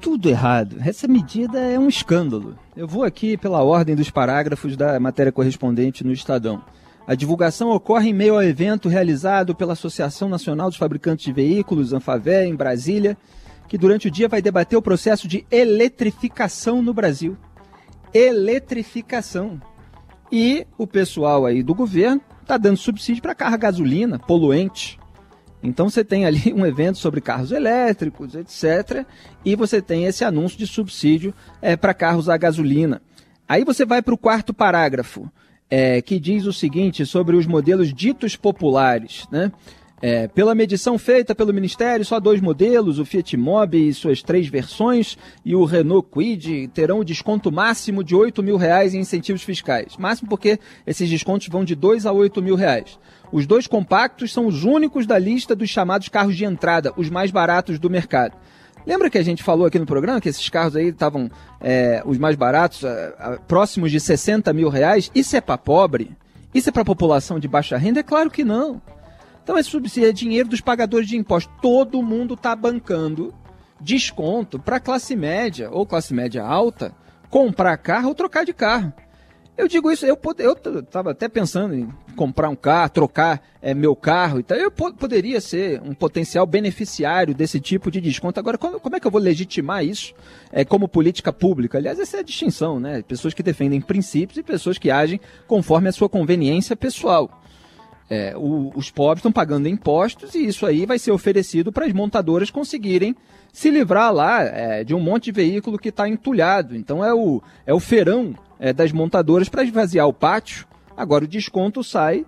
Tudo 0.00 0.28
errado. 0.30 0.76
Essa 0.82 1.06
medida 1.06 1.58
é 1.58 1.78
um 1.78 1.88
escândalo. 1.88 2.56
Eu 2.74 2.88
vou 2.88 3.04
aqui 3.04 3.36
pela 3.36 3.62
ordem 3.62 3.94
dos 3.94 4.10
parágrafos 4.10 4.74
da 4.74 4.98
matéria 4.98 5.30
correspondente 5.30 6.02
no 6.02 6.12
Estadão. 6.12 6.62
A 7.06 7.14
divulgação 7.14 7.70
ocorre 7.70 8.08
em 8.10 8.14
meio 8.14 8.34
ao 8.34 8.42
evento 8.42 8.88
realizado 8.88 9.54
pela 9.54 9.74
Associação 9.74 10.28
Nacional 10.28 10.68
dos 10.68 10.78
Fabricantes 10.78 11.26
de 11.26 11.32
Veículos, 11.32 11.92
Anfavé, 11.92 12.46
em 12.46 12.54
Brasília, 12.54 13.16
que 13.70 13.78
durante 13.78 14.08
o 14.08 14.10
dia 14.10 14.28
vai 14.28 14.42
debater 14.42 14.76
o 14.76 14.82
processo 14.82 15.28
de 15.28 15.46
eletrificação 15.48 16.82
no 16.82 16.92
Brasil. 16.92 17.36
Eletrificação. 18.12 19.62
E 20.30 20.66
o 20.76 20.88
pessoal 20.88 21.46
aí 21.46 21.62
do 21.62 21.72
governo 21.72 22.20
está 22.42 22.58
dando 22.58 22.76
subsídio 22.76 23.22
para 23.22 23.32
carro 23.32 23.56
gasolina, 23.56 24.18
poluente. 24.18 24.98
Então 25.62 25.88
você 25.88 26.02
tem 26.02 26.26
ali 26.26 26.52
um 26.52 26.66
evento 26.66 26.98
sobre 26.98 27.20
carros 27.20 27.52
elétricos, 27.52 28.34
etc. 28.34 29.06
E 29.44 29.54
você 29.54 29.80
tem 29.80 30.04
esse 30.04 30.24
anúncio 30.24 30.58
de 30.58 30.66
subsídio 30.66 31.32
é, 31.62 31.76
para 31.76 31.94
carros 31.94 32.28
a 32.28 32.36
gasolina. 32.36 33.00
Aí 33.48 33.62
você 33.62 33.84
vai 33.84 34.02
para 34.02 34.14
o 34.14 34.18
quarto 34.18 34.52
parágrafo, 34.52 35.30
é, 35.70 36.02
que 36.02 36.18
diz 36.18 36.44
o 36.44 36.52
seguinte 36.52 37.06
sobre 37.06 37.36
os 37.36 37.46
modelos 37.46 37.94
ditos 37.94 38.34
populares, 38.34 39.28
né? 39.30 39.52
É, 40.02 40.28
pela 40.28 40.54
medição 40.54 40.96
feita 40.96 41.34
pelo 41.34 41.52
Ministério, 41.52 42.04
só 42.06 42.18
dois 42.18 42.40
modelos, 42.40 42.98
o 42.98 43.04
Fiat 43.04 43.36
Mobi 43.36 43.88
e 43.88 43.94
suas 43.94 44.22
três 44.22 44.48
versões 44.48 45.18
e 45.44 45.54
o 45.54 45.64
Renault 45.64 46.08
Kwid 46.10 46.68
terão 46.68 47.00
o 47.00 47.04
desconto 47.04 47.52
máximo 47.52 48.02
de 48.02 48.14
8 48.14 48.42
mil 48.42 48.56
reais 48.56 48.94
em 48.94 49.00
incentivos 49.00 49.42
fiscais. 49.42 49.98
Máximo 49.98 50.30
porque 50.30 50.58
esses 50.86 51.08
descontos 51.10 51.48
vão 51.48 51.64
de 51.64 51.74
2 51.74 52.06
a 52.06 52.12
8 52.12 52.40
mil 52.40 52.54
reais. 52.54 52.98
Os 53.30 53.46
dois 53.46 53.66
compactos 53.66 54.32
são 54.32 54.46
os 54.46 54.64
únicos 54.64 55.06
da 55.06 55.18
lista 55.18 55.54
dos 55.54 55.68
chamados 55.68 56.08
carros 56.08 56.34
de 56.34 56.46
entrada, 56.46 56.94
os 56.96 57.10
mais 57.10 57.30
baratos 57.30 57.78
do 57.78 57.90
mercado. 57.90 58.36
Lembra 58.86 59.10
que 59.10 59.18
a 59.18 59.22
gente 59.22 59.42
falou 59.42 59.66
aqui 59.66 59.78
no 59.78 59.84
programa 59.84 60.20
que 60.20 60.30
esses 60.30 60.48
carros 60.48 60.74
aí 60.74 60.88
estavam 60.88 61.30
é, 61.60 62.02
os 62.06 62.16
mais 62.16 62.36
baratos, 62.36 62.82
é, 62.82 63.38
próximos 63.46 63.90
de 63.90 64.00
60 64.00 64.50
mil 64.54 64.70
reais? 64.70 65.10
Isso 65.14 65.36
é 65.36 65.42
para 65.42 65.58
pobre? 65.58 66.16
Isso 66.54 66.70
é 66.70 66.72
para 66.72 66.84
população 66.84 67.38
de 67.38 67.46
baixa 67.46 67.76
renda? 67.76 68.00
É 68.00 68.02
claro 68.02 68.30
que 68.30 68.42
não. 68.42 68.80
Então 69.50 69.58
esse 69.58 69.70
subsídio 69.70 70.08
é 70.08 70.12
dinheiro 70.12 70.48
dos 70.48 70.60
pagadores 70.60 71.08
de 71.08 71.16
impostos. 71.16 71.52
Todo 71.60 72.00
mundo 72.00 72.34
está 72.34 72.54
bancando 72.54 73.34
desconto 73.80 74.60
para 74.60 74.78
classe 74.78 75.16
média 75.16 75.68
ou 75.72 75.84
classe 75.84 76.14
média 76.14 76.44
alta 76.44 76.94
comprar 77.28 77.76
carro 77.78 78.10
ou 78.10 78.14
trocar 78.14 78.44
de 78.44 78.52
carro. 78.52 78.92
Eu 79.58 79.66
digo 79.66 79.90
isso, 79.90 80.06
eu 80.06 80.16
estava 80.78 81.10
até 81.10 81.28
pensando 81.28 81.74
em 81.74 81.88
comprar 82.14 82.48
um 82.48 82.54
carro, 82.54 82.90
trocar 82.90 83.42
é, 83.60 83.74
meu 83.74 83.96
carro 83.96 84.38
e 84.38 84.44
tal. 84.44 84.56
Eu 84.56 84.70
poderia 84.70 85.40
ser 85.40 85.82
um 85.82 85.94
potencial 85.94 86.46
beneficiário 86.46 87.34
desse 87.34 87.58
tipo 87.58 87.90
de 87.90 88.00
desconto. 88.00 88.38
Agora, 88.38 88.56
como, 88.56 88.78
como 88.78 88.94
é 88.94 89.00
que 89.00 89.06
eu 89.08 89.10
vou 89.10 89.20
legitimar 89.20 89.84
isso 89.84 90.14
é, 90.52 90.64
como 90.64 90.86
política 90.86 91.32
pública? 91.32 91.76
Aliás, 91.76 91.98
essa 91.98 92.18
é 92.18 92.20
a 92.20 92.22
distinção, 92.22 92.78
né? 92.78 93.02
Pessoas 93.02 93.34
que 93.34 93.42
defendem 93.42 93.80
princípios 93.80 94.38
e 94.38 94.44
pessoas 94.44 94.78
que 94.78 94.92
agem 94.92 95.20
conforme 95.48 95.88
a 95.88 95.92
sua 95.92 96.08
conveniência 96.08 96.76
pessoal. 96.76 97.39
É, 98.12 98.34
o, 98.36 98.72
os 98.74 98.90
pobres 98.90 99.20
estão 99.20 99.30
pagando 99.30 99.68
impostos 99.68 100.34
e 100.34 100.44
isso 100.44 100.66
aí 100.66 100.84
vai 100.84 100.98
ser 100.98 101.12
oferecido 101.12 101.70
para 101.70 101.86
as 101.86 101.92
montadoras 101.92 102.50
conseguirem 102.50 103.14
se 103.52 103.70
livrar 103.70 104.12
lá 104.12 104.42
é, 104.42 104.82
de 104.82 104.92
um 104.92 104.98
monte 104.98 105.26
de 105.26 105.32
veículo 105.32 105.78
que 105.78 105.90
está 105.90 106.08
entulhado. 106.08 106.76
Então 106.76 107.04
é 107.04 107.14
o, 107.14 107.40
é 107.64 107.72
o 107.72 107.78
feirão 107.78 108.34
é, 108.58 108.72
das 108.72 108.90
montadoras 108.90 109.48
para 109.48 109.62
esvaziar 109.62 110.08
o 110.08 110.12
pátio. 110.12 110.66
Agora 110.96 111.24
o 111.24 111.28
desconto 111.28 111.84
sai 111.84 112.26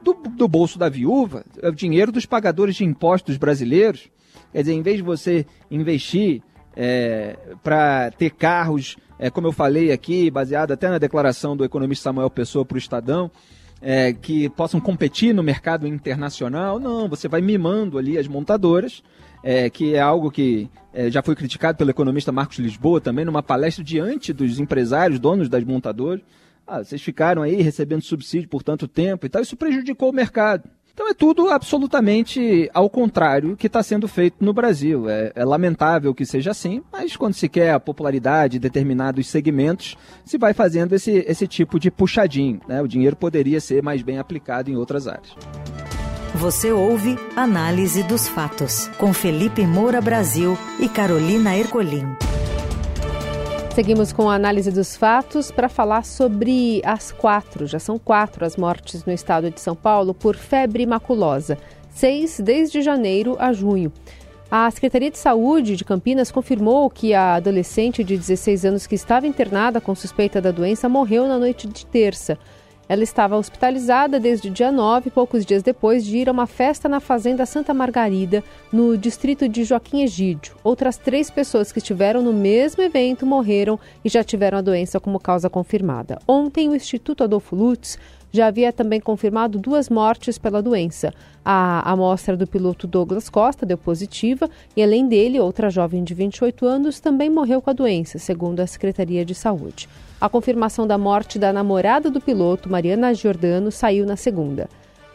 do, 0.00 0.14
do 0.14 0.46
bolso 0.46 0.78
da 0.78 0.88
viúva, 0.88 1.44
é 1.60 1.68
o 1.68 1.74
dinheiro 1.74 2.12
dos 2.12 2.24
pagadores 2.24 2.76
de 2.76 2.84
impostos 2.84 3.36
brasileiros. 3.36 4.08
Quer 4.52 4.60
dizer, 4.60 4.74
em 4.74 4.82
vez 4.82 4.98
de 4.98 5.02
você 5.02 5.44
investir 5.68 6.40
é, 6.76 7.36
para 7.64 8.12
ter 8.12 8.30
carros, 8.30 8.96
é, 9.18 9.28
como 9.28 9.48
eu 9.48 9.52
falei 9.52 9.90
aqui, 9.90 10.30
baseado 10.30 10.70
até 10.70 10.88
na 10.88 10.98
declaração 10.98 11.56
do 11.56 11.64
economista 11.64 12.04
Samuel 12.04 12.30
Pessoa 12.30 12.64
para 12.64 12.76
o 12.76 12.78
Estadão, 12.78 13.30
é, 13.80 14.12
que 14.12 14.48
possam 14.50 14.80
competir 14.80 15.34
no 15.34 15.42
mercado 15.42 15.86
internacional. 15.86 16.78
Não, 16.78 17.08
você 17.08 17.28
vai 17.28 17.40
mimando 17.40 17.98
ali 17.98 18.18
as 18.18 18.26
montadoras, 18.26 19.02
é, 19.42 19.68
que 19.70 19.94
é 19.94 20.00
algo 20.00 20.30
que 20.30 20.68
é, 20.92 21.10
já 21.10 21.22
foi 21.22 21.34
criticado 21.36 21.76
pelo 21.76 21.90
economista 21.90 22.32
Marcos 22.32 22.58
Lisboa 22.58 23.00
também, 23.00 23.24
numa 23.24 23.42
palestra 23.42 23.84
diante 23.84 24.32
dos 24.32 24.58
empresários, 24.58 25.20
donos 25.20 25.48
das 25.48 25.64
montadoras. 25.64 26.22
Ah, 26.66 26.82
vocês 26.82 27.00
ficaram 27.00 27.42
aí 27.42 27.62
recebendo 27.62 28.02
subsídio 28.02 28.48
por 28.48 28.62
tanto 28.62 28.88
tempo 28.88 29.24
e 29.24 29.28
tal, 29.28 29.42
isso 29.42 29.56
prejudicou 29.56 30.10
o 30.10 30.12
mercado. 30.14 30.68
Então 30.96 31.10
é 31.10 31.12
tudo 31.12 31.50
absolutamente 31.50 32.70
ao 32.72 32.88
contrário 32.88 33.54
que 33.54 33.66
está 33.66 33.82
sendo 33.82 34.08
feito 34.08 34.42
no 34.42 34.54
Brasil. 34.54 35.10
É, 35.10 35.30
é, 35.34 35.44
lamentável 35.44 36.14
que 36.14 36.24
seja 36.24 36.52
assim, 36.52 36.82
mas 36.90 37.14
quando 37.14 37.34
se 37.34 37.50
quer 37.50 37.72
a 37.72 37.78
popularidade 37.78 38.52
de 38.52 38.58
determinados 38.58 39.26
segmentos, 39.26 39.94
se 40.24 40.38
vai 40.38 40.54
fazendo 40.54 40.94
esse, 40.94 41.22
esse 41.28 41.46
tipo 41.46 41.78
de 41.78 41.90
puxadinho. 41.90 42.62
Né? 42.66 42.80
O 42.80 42.88
dinheiro 42.88 43.14
poderia 43.14 43.60
ser 43.60 43.82
mais 43.82 44.00
bem 44.00 44.18
aplicado 44.18 44.70
em 44.70 44.76
outras 44.76 45.06
áreas. 45.06 45.36
Você 46.34 46.72
ouve 46.72 47.18
Análise 47.36 48.02
dos 48.02 48.26
Fatos, 48.26 48.88
com 48.96 49.12
Felipe 49.12 49.66
Moura 49.66 50.00
Brasil 50.00 50.56
e 50.80 50.88
Carolina 50.88 51.54
Ercolim. 51.54 52.06
Seguimos 53.76 54.10
com 54.10 54.30
a 54.30 54.34
análise 54.34 54.70
dos 54.70 54.96
fatos 54.96 55.50
para 55.50 55.68
falar 55.68 56.02
sobre 56.02 56.80
as 56.82 57.12
quatro, 57.12 57.66
já 57.66 57.78
são 57.78 57.98
quatro 57.98 58.42
as 58.42 58.56
mortes 58.56 59.04
no 59.04 59.12
estado 59.12 59.50
de 59.50 59.60
São 59.60 59.76
Paulo 59.76 60.14
por 60.14 60.34
febre 60.34 60.86
maculosa, 60.86 61.58
seis 61.90 62.40
desde 62.40 62.80
janeiro 62.80 63.36
a 63.38 63.52
junho. 63.52 63.92
A 64.50 64.70
Secretaria 64.70 65.10
de 65.10 65.18
Saúde 65.18 65.76
de 65.76 65.84
Campinas 65.84 66.32
confirmou 66.32 66.88
que 66.88 67.12
a 67.12 67.34
adolescente 67.34 68.02
de 68.02 68.16
16 68.16 68.64
anos 68.64 68.86
que 68.86 68.94
estava 68.94 69.26
internada 69.26 69.78
com 69.78 69.94
suspeita 69.94 70.40
da 70.40 70.50
doença 70.50 70.88
morreu 70.88 71.28
na 71.28 71.38
noite 71.38 71.68
de 71.68 71.84
terça. 71.84 72.38
Ela 72.88 73.02
estava 73.02 73.36
hospitalizada 73.36 74.20
desde 74.20 74.48
o 74.48 74.50
dia 74.50 74.70
9, 74.70 75.10
poucos 75.10 75.44
dias 75.44 75.62
depois 75.62 76.04
de 76.04 76.18
ir 76.18 76.28
a 76.28 76.32
uma 76.32 76.46
festa 76.46 76.88
na 76.88 77.00
Fazenda 77.00 77.44
Santa 77.44 77.74
Margarida, 77.74 78.44
no 78.72 78.96
distrito 78.96 79.48
de 79.48 79.64
Joaquim 79.64 80.02
Egídio. 80.02 80.54
Outras 80.62 80.96
três 80.96 81.28
pessoas 81.28 81.72
que 81.72 81.78
estiveram 81.78 82.22
no 82.22 82.32
mesmo 82.32 82.82
evento 82.82 83.26
morreram 83.26 83.78
e 84.04 84.08
já 84.08 84.22
tiveram 84.22 84.58
a 84.58 84.62
doença 84.62 85.00
como 85.00 85.18
causa 85.18 85.50
confirmada. 85.50 86.20
Ontem, 86.28 86.68
o 86.68 86.76
Instituto 86.76 87.24
Adolfo 87.24 87.56
Lutz 87.56 87.98
já 88.32 88.46
havia 88.46 88.72
também 88.72 89.00
confirmado 89.00 89.58
duas 89.58 89.88
mortes 89.88 90.38
pela 90.38 90.62
doença. 90.62 91.12
A 91.44 91.90
amostra 91.90 92.36
do 92.36 92.46
piloto 92.46 92.86
Douglas 92.86 93.28
Costa 93.28 93.66
deu 93.66 93.78
positiva 93.78 94.48
e, 94.76 94.82
além 94.82 95.08
dele, 95.08 95.40
outra 95.40 95.70
jovem 95.70 96.04
de 96.04 96.14
28 96.14 96.66
anos 96.66 97.00
também 97.00 97.30
morreu 97.30 97.60
com 97.60 97.70
a 97.70 97.72
doença, 97.72 98.18
segundo 98.18 98.60
a 98.60 98.66
Secretaria 98.66 99.24
de 99.24 99.34
Saúde. 99.34 99.88
A 100.18 100.30
confirmação 100.30 100.86
da 100.86 100.96
morte 100.96 101.38
da 101.38 101.52
namorada 101.52 102.10
do 102.10 102.22
piloto, 102.22 102.70
Mariana 102.70 103.12
Giordano, 103.12 103.70
saiu 103.70 104.06
na 104.06 104.16
segunda. 104.16 104.66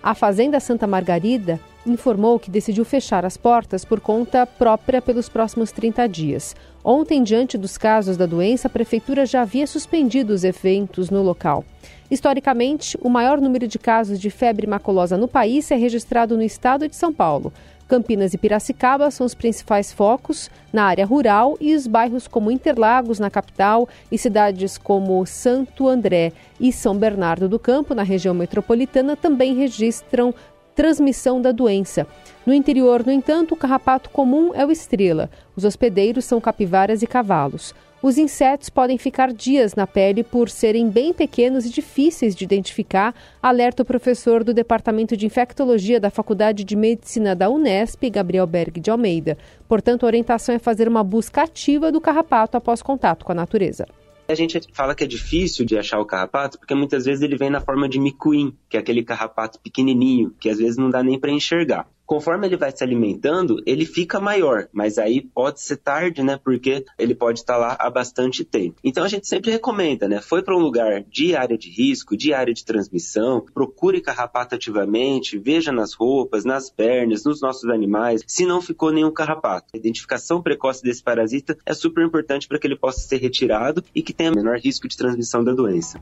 A 0.01 0.13
Fazenda 0.13 0.59
Santa 0.59 0.85
Margarida 0.85 1.59
informou 1.87 2.37
que 2.37 2.51
decidiu 2.51 2.85
fechar 2.85 3.25
as 3.25 3.35
portas 3.35 3.83
por 3.83 3.99
conta 3.99 4.45
própria 4.45 5.01
pelos 5.01 5.27
próximos 5.27 5.71
30 5.71 6.07
dias. 6.07 6.55
Ontem, 6.83 7.23
diante 7.23 7.57
dos 7.57 7.79
casos 7.79 8.15
da 8.15 8.27
doença, 8.27 8.67
a 8.67 8.71
prefeitura 8.71 9.25
já 9.25 9.41
havia 9.41 9.65
suspendido 9.65 10.33
os 10.33 10.43
eventos 10.43 11.09
no 11.09 11.23
local. 11.23 11.65
Historicamente, 12.09 12.95
o 13.01 13.09
maior 13.09 13.41
número 13.41 13.67
de 13.67 13.79
casos 13.79 14.19
de 14.19 14.29
febre 14.29 14.67
maculosa 14.67 15.17
no 15.17 15.27
país 15.27 15.71
é 15.71 15.75
registrado 15.75 16.37
no 16.37 16.43
estado 16.43 16.87
de 16.87 16.95
São 16.95 17.11
Paulo. 17.11 17.51
Campinas 17.91 18.33
e 18.33 18.37
Piracicaba 18.37 19.11
são 19.11 19.25
os 19.25 19.33
principais 19.33 19.91
focos 19.91 20.49
na 20.71 20.85
área 20.85 21.05
rural 21.05 21.57
e 21.59 21.75
os 21.75 21.87
bairros 21.87 22.25
como 22.25 22.49
Interlagos, 22.49 23.19
na 23.19 23.29
capital, 23.29 23.85
e 24.09 24.17
cidades 24.17 24.77
como 24.77 25.25
Santo 25.25 25.89
André 25.89 26.31
e 26.57 26.71
São 26.71 26.95
Bernardo 26.95 27.49
do 27.49 27.59
Campo, 27.59 27.93
na 27.93 28.01
região 28.01 28.33
metropolitana, 28.33 29.17
também 29.17 29.55
registram 29.55 30.33
transmissão 30.73 31.41
da 31.41 31.51
doença. 31.51 32.07
No 32.45 32.53
interior, 32.53 33.05
no 33.05 33.11
entanto, 33.11 33.55
o 33.55 33.57
carrapato 33.57 34.09
comum 34.09 34.51
é 34.55 34.65
o 34.65 34.71
estrela. 34.71 35.29
Os 35.53 35.65
hospedeiros 35.65 36.23
são 36.23 36.39
capivaras 36.39 37.01
e 37.01 37.07
cavalos. 37.07 37.75
Os 38.03 38.17
insetos 38.17 38.67
podem 38.67 38.97
ficar 38.97 39.31
dias 39.31 39.75
na 39.75 39.85
pele 39.85 40.23
por 40.23 40.49
serem 40.49 40.89
bem 40.89 41.13
pequenos 41.13 41.67
e 41.67 41.69
difíceis 41.69 42.35
de 42.35 42.43
identificar, 42.43 43.13
alerta 43.39 43.83
o 43.83 43.85
professor 43.85 44.43
do 44.43 44.55
Departamento 44.55 45.15
de 45.15 45.27
Infectologia 45.27 45.99
da 45.99 46.09
Faculdade 46.09 46.63
de 46.63 46.75
Medicina 46.75 47.35
da 47.35 47.47
Unesp, 47.47 48.09
Gabriel 48.09 48.47
Berg 48.47 48.79
de 48.79 48.89
Almeida. 48.89 49.37
Portanto, 49.67 50.03
a 50.03 50.07
orientação 50.07 50.55
é 50.55 50.57
fazer 50.57 50.87
uma 50.87 51.03
busca 51.03 51.43
ativa 51.43 51.91
do 51.91 52.01
carrapato 52.01 52.57
após 52.57 52.81
contato 52.81 53.23
com 53.23 53.33
a 53.33 53.35
natureza. 53.35 53.85
A 54.27 54.33
gente 54.33 54.59
fala 54.73 54.95
que 54.95 55.03
é 55.03 55.07
difícil 55.07 55.63
de 55.63 55.77
achar 55.77 55.99
o 55.99 56.05
carrapato 56.05 56.57
porque 56.57 56.73
muitas 56.73 57.05
vezes 57.05 57.21
ele 57.21 57.37
vem 57.37 57.51
na 57.51 57.61
forma 57.61 57.87
de 57.87 57.99
micuim, 57.99 58.57
que 58.67 58.77
é 58.77 58.79
aquele 58.79 59.03
carrapato 59.03 59.59
pequenininho, 59.59 60.33
que 60.39 60.49
às 60.49 60.57
vezes 60.57 60.77
não 60.77 60.89
dá 60.89 61.03
nem 61.03 61.19
para 61.19 61.29
enxergar 61.29 61.87
conforme 62.05 62.45
ele 62.45 62.57
vai 62.57 62.71
se 62.75 62.83
alimentando, 62.83 63.61
ele 63.65 63.85
fica 63.85 64.19
maior, 64.19 64.67
mas 64.73 64.97
aí 64.97 65.21
pode 65.21 65.61
ser 65.61 65.77
tarde, 65.77 66.21
né? 66.21 66.37
Porque 66.43 66.83
ele 66.99 67.15
pode 67.15 67.39
estar 67.39 67.55
lá 67.55 67.77
há 67.79 67.89
bastante 67.89 68.43
tempo. 68.43 68.75
Então 68.83 69.03
a 69.03 69.07
gente 69.07 69.27
sempre 69.27 69.49
recomenda, 69.49 70.07
né? 70.09 70.19
Foi 70.21 70.43
para 70.43 70.55
um 70.55 70.59
lugar 70.59 71.03
de 71.03 71.35
área 71.35 71.57
de 71.57 71.69
risco, 71.69 72.17
de 72.17 72.33
área 72.33 72.53
de 72.53 72.65
transmissão, 72.65 73.45
procure 73.53 74.01
carrapato 74.01 74.55
ativamente, 74.55 75.37
veja 75.37 75.71
nas 75.71 75.93
roupas, 75.93 76.43
nas 76.43 76.69
pernas, 76.69 77.23
nos 77.23 77.41
nossos 77.41 77.69
animais, 77.69 78.21
se 78.27 78.45
não 78.45 78.61
ficou 78.61 78.91
nenhum 78.91 79.11
carrapato. 79.11 79.67
A 79.73 79.77
identificação 79.77 80.41
precoce 80.41 80.83
desse 80.83 81.01
parasita 81.01 81.57
é 81.65 81.73
super 81.73 82.05
importante 82.05 82.47
para 82.47 82.59
que 82.59 82.67
ele 82.67 82.77
possa 82.77 82.99
ser 82.99 83.17
retirado 83.17 83.83
e 83.95 84.01
que 84.01 84.13
tenha 84.13 84.31
menor 84.31 84.57
risco 84.57 84.87
de 84.87 84.97
transmissão 84.97 85.43
da 85.43 85.53
doença. 85.53 85.97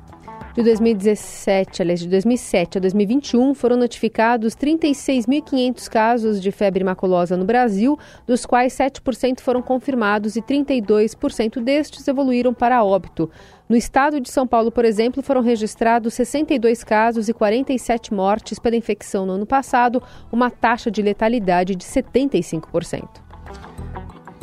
De 0.56 0.64
2017, 0.64 1.84
aliás, 1.84 2.00
de 2.00 2.08
2007 2.08 2.80
a 2.80 2.82
2021, 2.82 3.54
foram 3.54 3.78
notificados 3.78 4.56
36.500 4.56 5.88
casos 5.88 5.99
casos 6.00 6.42
de 6.42 6.50
febre 6.50 6.82
maculosa 6.82 7.36
no 7.36 7.44
Brasil, 7.44 8.00
dos 8.26 8.46
quais 8.46 8.72
7% 8.72 9.42
foram 9.42 9.62
confirmados 9.62 10.38
e 10.38 10.42
32% 10.42 11.62
destes 11.62 12.08
evoluíram 12.08 12.54
para 12.54 12.82
óbito. 12.82 13.30
No 13.68 13.76
estado 13.76 14.22
de 14.22 14.32
São 14.32 14.48
Paulo, 14.48 14.72
por 14.72 14.86
exemplo, 14.86 15.22
foram 15.22 15.42
registrados 15.42 16.14
62 16.14 16.86
casos 16.86 17.28
e 17.28 17.34
47 17.34 18.14
mortes 18.14 18.60
pela 18.60 18.78
infecção 18.78 19.26
no 19.26 19.34
ano 19.34 19.46
passado, 19.46 20.02
uma 20.32 20.50
taxa 20.50 20.90
de 20.90 21.02
letalidade 21.02 21.76
de 21.76 21.84
75%. 21.84 23.29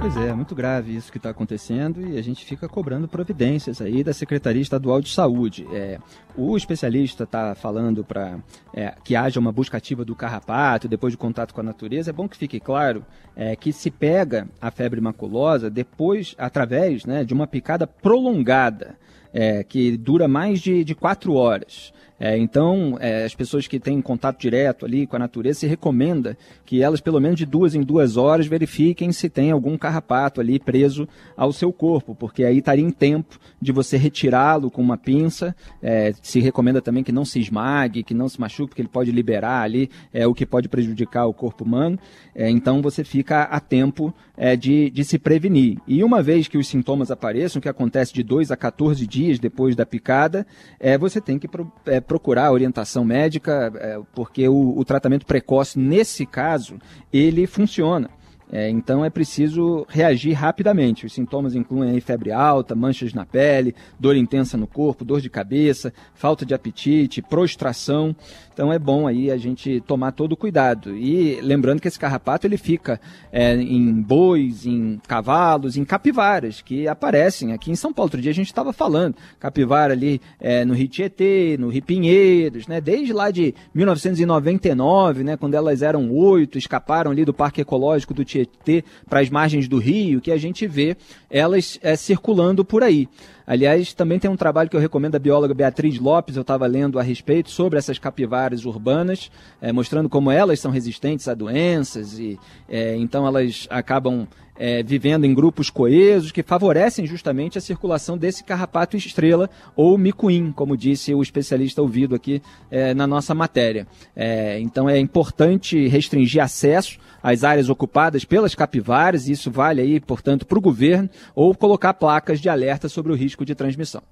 Pois 0.09 0.17
é, 0.19 0.33
muito 0.33 0.55
grave 0.55 0.95
isso 0.95 1.11
que 1.11 1.19
está 1.19 1.31
acontecendo 1.31 2.01
e 2.01 2.17
a 2.17 2.23
gente 2.23 2.45
fica 2.45 2.69
cobrando 2.69 3.09
providências 3.09 3.81
aí 3.83 4.05
da 4.05 4.13
Secretaria 4.13 4.63
Estadual 4.63 5.01
de 5.01 5.09
Saúde. 5.09 5.67
É, 5.73 5.99
o 6.37 6.57
especialista 6.57 7.25
está 7.25 7.57
falando 7.57 8.05
para 8.05 8.39
é, 8.73 8.95
que 9.03 9.17
haja 9.17 9.41
uma 9.41 9.51
busca 9.51 9.79
ativa 9.79 10.05
do 10.05 10.15
carrapato 10.15 10.87
depois 10.87 11.13
de 11.13 11.17
contato 11.17 11.53
com 11.53 11.61
a 11.61 11.65
natureza. 11.65 12.11
É 12.11 12.13
bom 12.13 12.29
que 12.29 12.37
fique 12.37 12.61
claro 12.61 13.05
é, 13.35 13.57
que 13.57 13.73
se 13.73 13.91
pega 13.91 14.47
a 14.61 14.71
febre 14.71 15.01
maculosa 15.01 15.69
depois, 15.69 16.37
através 16.39 17.05
né, 17.05 17.25
de 17.25 17.35
uma 17.35 17.49
picada 17.49 17.85
prolongada 17.85 18.97
é, 19.37 19.62
que 19.62 19.99
dura 19.99 20.26
mais 20.26 20.61
de, 20.62 20.83
de 20.83 20.95
quatro 20.95 21.35
horas. 21.35 21.93
É, 22.19 22.37
então, 22.38 22.97
é, 22.99 23.25
as 23.25 23.35
pessoas 23.35 23.66
que 23.66 23.78
têm 23.78 24.00
contato 24.00 24.40
direto 24.40 24.87
ali 24.87 25.07
com 25.07 25.16
a 25.16 25.19
natureza, 25.19 25.61
se 25.61 25.66
recomenda 25.66 26.37
que 26.64 26.83
elas, 26.83 27.00
pelo 27.00 27.21
menos 27.21 27.38
de 27.38 27.45
duas 27.45 27.75
em 27.75 27.83
duas 27.83 28.16
horas, 28.16 28.47
verifiquem 28.47 29.12
se 29.12 29.28
tem 29.28 29.50
algum 29.50 29.76
carrapato 29.76 30.40
ali 30.40 30.59
preso 30.59 31.07
ao 31.37 31.52
seu 31.52 31.71
corpo, 31.71 32.14
porque 32.14 32.45
aí 32.45 32.59
estaria 32.59 32.85
em 32.85 32.90
tempo 32.90 33.38
de 33.61 33.71
você 33.71 33.99
retirá-lo 33.99 34.71
com 34.71 34.81
uma 34.81 34.97
pinça. 34.97 35.55
É, 35.83 36.14
se 36.23 36.40
recomenda 36.40 36.81
também 36.81 37.05
que 37.05 37.12
não 37.12 37.25
se 37.25 37.38
esmague, 37.38 38.02
que 38.02 38.14
não 38.14 38.28
se 38.28 38.40
machuque, 38.40 38.71
porque 38.71 38.83
ele 38.83 38.88
pode 38.88 39.12
liberar 39.12 39.62
ali 39.62 39.90
é, 40.12 40.26
o 40.26 40.33
que 40.33 40.47
pode 40.47 40.69
prejudicar 40.71 41.26
o 41.26 41.35
corpo 41.35 41.64
humano. 41.64 41.99
É, 42.35 42.49
então, 42.49 42.81
você 42.81 43.05
fica 43.05 43.43
a 43.43 43.61
tempo 43.61 44.14
é, 44.37 44.57
de, 44.57 44.88
de 44.88 45.05
se 45.05 45.19
prevenir. 45.19 45.78
E 45.87 46.02
uma 46.02 46.23
vez 46.23 46.49
que 46.49 46.57
os 46.57 46.66
sintomas 46.66 47.11
apareçam, 47.11 47.61
que 47.61 47.69
acontece 47.69 48.14
de 48.14 48.23
2 48.23 48.50
a 48.50 48.57
14 48.57 49.07
dias 49.07 49.25
depois 49.38 49.75
da 49.75 49.85
picada, 49.85 50.47
é, 50.78 50.97
você 50.97 51.21
tem 51.21 51.38
que 51.38 51.49
pro, 51.49 51.71
é, 51.87 52.00
procurar 52.00 52.52
orientação 52.52 53.04
médica, 53.04 53.73
é, 53.76 53.99
porque 54.14 54.49
o, 54.49 54.78
o 54.78 54.85
tratamento 54.85 55.26
precoce, 55.26 55.78
nesse 55.78 56.25
caso, 56.25 56.78
ele 57.12 57.47
funciona. 57.47 58.11
É, 58.50 58.71
então 58.71 59.05
é 59.05 59.11
preciso 59.11 59.85
reagir 59.88 60.33
rapidamente. 60.33 61.05
Os 61.05 61.12
sintomas 61.12 61.55
incluem 61.55 61.99
febre 62.00 62.31
alta, 62.31 62.75
manchas 62.75 63.12
na 63.12 63.26
pele, 63.26 63.75
dor 63.99 64.17
intensa 64.17 64.57
no 64.57 64.67
corpo, 64.67 65.05
dor 65.05 65.21
de 65.21 65.29
cabeça, 65.29 65.93
falta 66.15 66.47
de 66.47 66.55
apetite, 66.55 67.23
prostração. 67.23 68.15
Então 68.53 68.73
é 68.73 68.79
bom 68.79 69.07
aí 69.07 69.31
a 69.31 69.37
gente 69.37 69.81
tomar 69.81 70.12
todo 70.12 70.33
o 70.33 70.37
cuidado. 70.37 70.97
E 70.97 71.41
lembrando 71.41 71.81
que 71.81 71.88
esse 71.88 71.99
carrapato 71.99 72.47
ele 72.47 72.57
fica 72.57 73.00
é, 73.33 73.55
em 73.55 73.93
bois, 74.00 74.65
em 74.65 75.00
cavalos, 75.07 75.76
em 75.76 75.85
capivaras 75.85 76.62
que 76.62 76.87
aparecem 76.87 77.53
aqui 77.53 77.71
em 77.71 77.76
São 77.76 77.93
Paulo. 77.93 78.07
Outro 78.07 78.23
dia 78.23 78.31
a 78.31 78.35
gente 78.35 78.47
estava 78.47 78.73
falando 78.73 79.17
capivara 79.41 79.93
ali 79.93 80.21
é, 80.38 80.65
no 80.65 80.73
Rio 80.73 80.88
Tietê, 80.88 81.57
no 81.59 81.69
Rio 81.69 81.83
Pinheiros, 81.83 82.69
né? 82.69 82.81
Desde 82.81 83.12
lá 83.12 83.31
de 83.33 83.53
1999, 83.75 85.25
né? 85.25 85.37
Quando 85.37 85.55
elas 85.55 85.83
eram 85.83 86.11
oito, 86.12 86.57
escaparam 86.57 87.11
ali 87.11 87.25
do 87.25 87.35
Parque 87.35 87.61
Ecológico 87.61 88.15
do 88.15 88.25
Tietê 88.25 88.36
Tietê 88.45 88.85
para 89.09 89.21
as 89.21 89.31
margens 89.31 89.69
do 89.69 89.78
rio, 89.78 90.21
que 90.21 90.31
a 90.31 90.37
gente 90.37 90.66
vê 90.66 90.97
elas 91.31 91.78
é, 91.83 91.97
circulando 91.97 92.64
por 92.64 92.83
aí. 92.83 93.09
Aliás, 93.47 93.93
também 93.93 94.19
tem 94.19 94.31
um 94.31 94.37
trabalho 94.37 94.69
que 94.69 94.75
eu 94.75 94.81
recomendo 94.81 95.12
da 95.12 95.19
bióloga 95.19 95.55
Beatriz 95.55 95.99
Lopes, 95.99 96.35
eu 96.35 96.43
estava 96.43 96.67
lendo 96.67 96.99
a 96.99 97.03
respeito 97.03 97.50
sobre 97.50 97.79
essas 97.79 97.99
capivaras 97.99 98.65
urbanas, 98.65 99.31
é, 99.61 99.71
mostrando 99.71 100.09
como 100.09 100.31
elas 100.31 100.59
são 100.59 100.71
resistentes 100.71 101.29
a 101.29 101.35
doenças 101.35 102.19
e 102.19 102.38
é, 102.69 102.97
então 102.97 103.26
elas 103.26 103.67
acabam 103.71 104.26
é, 104.59 104.83
vivendo 104.83 105.25
em 105.25 105.35
grupos 105.35 105.71
coesos 105.71 106.33
que 106.33 106.43
favorecem 106.43 107.07
justamente 107.07 107.59
a 107.59 107.61
circulação 107.61 108.17
desse 108.17 108.43
carrapato 108.43 108.97
estrela 108.97 109.49
ou 109.75 109.97
micuim, 109.99 110.53
como 110.53 110.76
disse 110.76 111.15
o 111.15 111.23
especialista 111.23 111.83
ouvido 111.83 112.15
aqui 112.15 112.43
é, 112.71 112.95
na 112.95 113.07
nossa 113.07 113.35
matéria. 113.35 113.87
É, 114.15 114.59
então 114.61 114.88
é 114.88 114.99
importante 114.99 115.87
restringir 115.88 116.43
acesso 116.43 116.99
às 117.23 117.43
áreas 117.43 117.69
ocupadas 117.69 118.25
pelas 118.25 118.55
capivaras, 118.55 119.29
e 119.29 119.33
isso 119.33 119.50
vale 119.50 119.83
aí, 119.83 119.99
portanto, 119.99 120.47
para 120.47 120.59
o 120.59 120.61
governo, 120.61 121.11
ou 121.35 121.55
colocar 121.55 121.93
placas 121.95 122.41
de 122.41 122.49
alerta 122.49 122.88
sobre 122.88 123.11
o 123.11 123.17
risco 123.17 123.36
de 123.45 123.55
transmissão. 123.55 124.02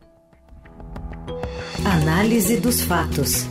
Análise 1.85 2.59
dos 2.59 2.83
fatos. 2.83 3.47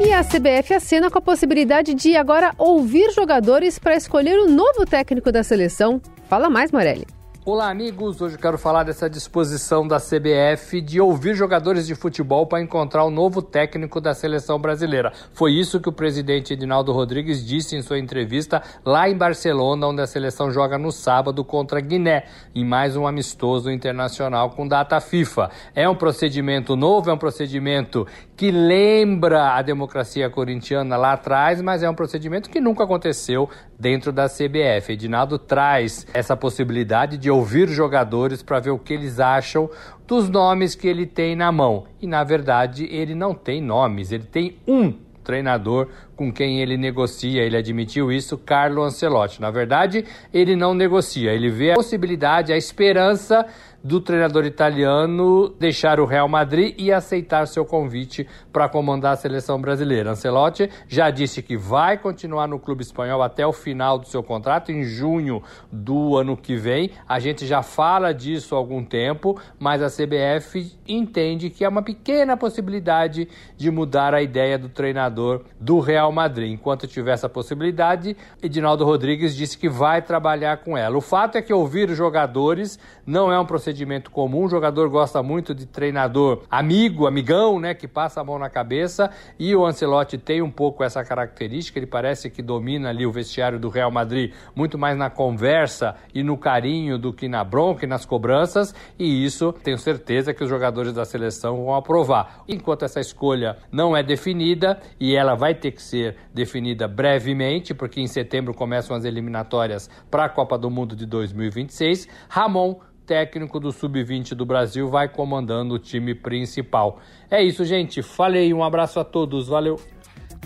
E 0.00 0.12
a 0.12 0.24
CBF 0.24 0.74
assina 0.74 1.10
com 1.10 1.18
a 1.18 1.22
possibilidade 1.22 1.94
de 1.94 2.16
agora 2.16 2.52
ouvir 2.58 3.12
jogadores 3.12 3.78
para 3.78 3.94
escolher 3.94 4.38
o 4.38 4.48
novo 4.48 4.84
técnico 4.84 5.30
da 5.30 5.44
seleção. 5.44 6.00
Fala 6.28 6.50
mais, 6.50 6.72
Morelli. 6.72 7.06
Olá, 7.46 7.68
amigos. 7.68 8.22
Hoje 8.22 8.36
eu 8.36 8.40
quero 8.40 8.56
falar 8.56 8.84
dessa 8.84 9.08
disposição 9.08 9.86
da 9.86 9.98
CBF 9.98 10.80
de 10.80 10.98
ouvir 10.98 11.34
jogadores 11.34 11.86
de 11.86 11.94
futebol 11.94 12.46
para 12.46 12.62
encontrar 12.62 13.04
o 13.04 13.10
novo 13.10 13.42
técnico 13.42 14.00
da 14.00 14.14
seleção 14.14 14.58
brasileira. 14.58 15.12
Foi 15.34 15.52
isso 15.52 15.78
que 15.78 15.90
o 15.90 15.92
presidente 15.92 16.54
Edinaldo 16.54 16.90
Rodrigues 16.90 17.46
disse 17.46 17.76
em 17.76 17.82
sua 17.82 17.98
entrevista 17.98 18.62
lá 18.82 19.10
em 19.10 19.14
Barcelona, 19.14 19.88
onde 19.88 20.00
a 20.00 20.06
seleção 20.06 20.50
joga 20.50 20.78
no 20.78 20.90
sábado 20.90 21.44
contra 21.44 21.82
Guiné, 21.82 22.24
em 22.54 22.64
mais 22.64 22.96
um 22.96 23.06
amistoso 23.06 23.70
internacional 23.70 24.48
com 24.48 24.66
data 24.66 24.98
FIFA. 24.98 25.50
É 25.74 25.86
um 25.86 25.94
procedimento 25.94 26.74
novo, 26.74 27.10
é 27.10 27.12
um 27.12 27.18
procedimento 27.18 28.06
que 28.34 28.50
lembra 28.50 29.54
a 29.54 29.60
democracia 29.60 30.30
corintiana 30.30 30.96
lá 30.96 31.12
atrás, 31.12 31.60
mas 31.60 31.82
é 31.82 31.90
um 31.90 31.94
procedimento 31.94 32.48
que 32.48 32.58
nunca 32.58 32.84
aconteceu 32.84 33.50
dentro 33.78 34.10
da 34.10 34.30
CBF. 34.30 34.94
Edinaldo 34.94 35.38
traz 35.38 36.06
essa 36.14 36.34
possibilidade 36.34 37.18
de 37.18 37.33
ouvir 37.34 37.68
jogadores 37.68 38.42
para 38.42 38.60
ver 38.60 38.70
o 38.70 38.78
que 38.78 38.94
eles 38.94 39.20
acham 39.20 39.68
dos 40.06 40.28
nomes 40.28 40.74
que 40.74 40.88
ele 40.88 41.06
tem 41.06 41.36
na 41.36 41.52
mão. 41.52 41.84
E 42.00 42.06
na 42.06 42.24
verdade, 42.24 42.86
ele 42.90 43.14
não 43.14 43.34
tem 43.34 43.60
nomes, 43.60 44.12
ele 44.12 44.24
tem 44.24 44.56
um 44.66 44.94
treinador 45.22 45.88
com 46.16 46.32
quem 46.32 46.60
ele 46.60 46.76
negocia, 46.76 47.42
ele 47.42 47.56
admitiu 47.56 48.10
isso, 48.10 48.38
Carlo 48.38 48.82
Ancelotti. 48.82 49.40
Na 49.40 49.50
verdade, 49.50 50.04
ele 50.32 50.56
não 50.56 50.74
negocia, 50.74 51.32
ele 51.32 51.50
vê 51.50 51.72
a 51.72 51.74
possibilidade, 51.74 52.52
a 52.52 52.56
esperança 52.56 53.46
do 53.84 54.00
treinador 54.00 54.46
italiano 54.46 55.50
deixar 55.60 56.00
o 56.00 56.06
Real 56.06 56.26
Madrid 56.26 56.74
e 56.78 56.90
aceitar 56.90 57.46
seu 57.46 57.66
convite 57.66 58.26
para 58.50 58.66
comandar 58.66 59.12
a 59.12 59.16
seleção 59.16 59.60
brasileira. 59.60 60.12
Ancelotti 60.12 60.70
já 60.88 61.10
disse 61.10 61.42
que 61.42 61.54
vai 61.54 61.98
continuar 61.98 62.48
no 62.48 62.58
clube 62.58 62.82
espanhol 62.82 63.22
até 63.22 63.46
o 63.46 63.52
final 63.52 63.98
do 63.98 64.06
seu 64.06 64.22
contrato, 64.22 64.72
em 64.72 64.84
junho 64.84 65.42
do 65.70 66.16
ano 66.16 66.34
que 66.34 66.56
vem. 66.56 66.92
A 67.06 67.18
gente 67.18 67.46
já 67.46 67.62
fala 67.62 68.14
disso 68.14 68.54
há 68.54 68.58
algum 68.58 68.82
tempo, 68.82 69.38
mas 69.58 69.82
a 69.82 69.90
CBF 69.90 70.72
entende 70.88 71.50
que 71.50 71.62
é 71.62 71.68
uma 71.68 71.82
pequena 71.82 72.38
possibilidade 72.38 73.28
de 73.54 73.70
mudar 73.70 74.14
a 74.14 74.22
ideia 74.22 74.58
do 74.58 74.70
treinador 74.70 75.42
do 75.60 75.78
Real 75.78 76.03
Madrid. 76.12 76.52
Enquanto 76.52 76.86
tiver 76.86 77.12
essa 77.12 77.28
possibilidade, 77.28 78.16
Edinaldo 78.42 78.84
Rodrigues 78.84 79.34
disse 79.34 79.56
que 79.56 79.68
vai 79.68 80.02
trabalhar 80.02 80.58
com 80.58 80.76
ela. 80.76 80.96
O 80.96 81.00
fato 81.00 81.36
é 81.36 81.42
que 81.42 81.52
ouvir 81.52 81.90
os 81.90 81.96
jogadores 81.96 82.78
não 83.06 83.32
é 83.32 83.38
um 83.38 83.46
procedimento 83.46 84.10
comum. 84.10 84.44
O 84.44 84.48
jogador 84.48 84.88
gosta 84.88 85.22
muito 85.22 85.54
de 85.54 85.66
treinador 85.66 86.42
amigo, 86.50 87.06
amigão, 87.06 87.60
né, 87.60 87.74
que 87.74 87.86
passa 87.86 88.20
a 88.20 88.24
mão 88.24 88.38
na 88.38 88.50
cabeça. 88.50 89.10
E 89.38 89.54
o 89.54 89.64
Ancelotti 89.64 90.18
tem 90.18 90.42
um 90.42 90.50
pouco 90.50 90.82
essa 90.82 91.04
característica. 91.04 91.78
Ele 91.78 91.86
parece 91.86 92.30
que 92.30 92.42
domina 92.42 92.88
ali 92.90 93.06
o 93.06 93.12
vestiário 93.12 93.58
do 93.58 93.68
Real 93.68 93.90
Madrid 93.90 94.32
muito 94.54 94.78
mais 94.78 94.96
na 94.96 95.10
conversa 95.10 95.96
e 96.14 96.22
no 96.22 96.36
carinho 96.36 96.98
do 96.98 97.12
que 97.12 97.28
na 97.28 97.44
bronca 97.44 97.84
e 97.84 97.88
nas 97.88 98.04
cobranças. 98.04 98.74
E 98.98 99.24
isso 99.24 99.52
tenho 99.52 99.78
certeza 99.78 100.34
que 100.34 100.42
os 100.42 100.50
jogadores 100.50 100.92
da 100.92 101.04
seleção 101.04 101.64
vão 101.64 101.74
aprovar. 101.74 102.42
Enquanto 102.48 102.84
essa 102.84 103.00
escolha 103.00 103.56
não 103.70 103.96
é 103.96 104.02
definida 104.02 104.80
e 104.98 105.14
ela 105.14 105.34
vai 105.34 105.54
ter 105.54 105.70
que 105.70 105.82
ser 105.82 105.93
definida 106.32 106.88
brevemente, 106.88 107.74
porque 107.74 108.00
em 108.00 108.06
setembro 108.06 108.54
começam 108.54 108.96
as 108.96 109.04
eliminatórias 109.04 109.88
para 110.10 110.24
a 110.24 110.28
Copa 110.28 110.58
do 110.58 110.70
Mundo 110.70 110.94
de 110.96 111.06
2026, 111.06 112.08
Ramon 112.28 112.80
técnico 113.06 113.60
do 113.60 113.70
Sub-20 113.70 114.34
do 114.34 114.46
Brasil, 114.46 114.88
vai 114.88 115.08
comandando 115.08 115.74
o 115.74 115.78
time 115.78 116.14
principal. 116.14 117.00
É 117.30 117.42
isso, 117.42 117.64
gente. 117.64 118.02
Falei, 118.02 118.52
um 118.54 118.64
abraço 118.64 118.98
a 118.98 119.04
todos, 119.04 119.48
valeu. 119.48 119.78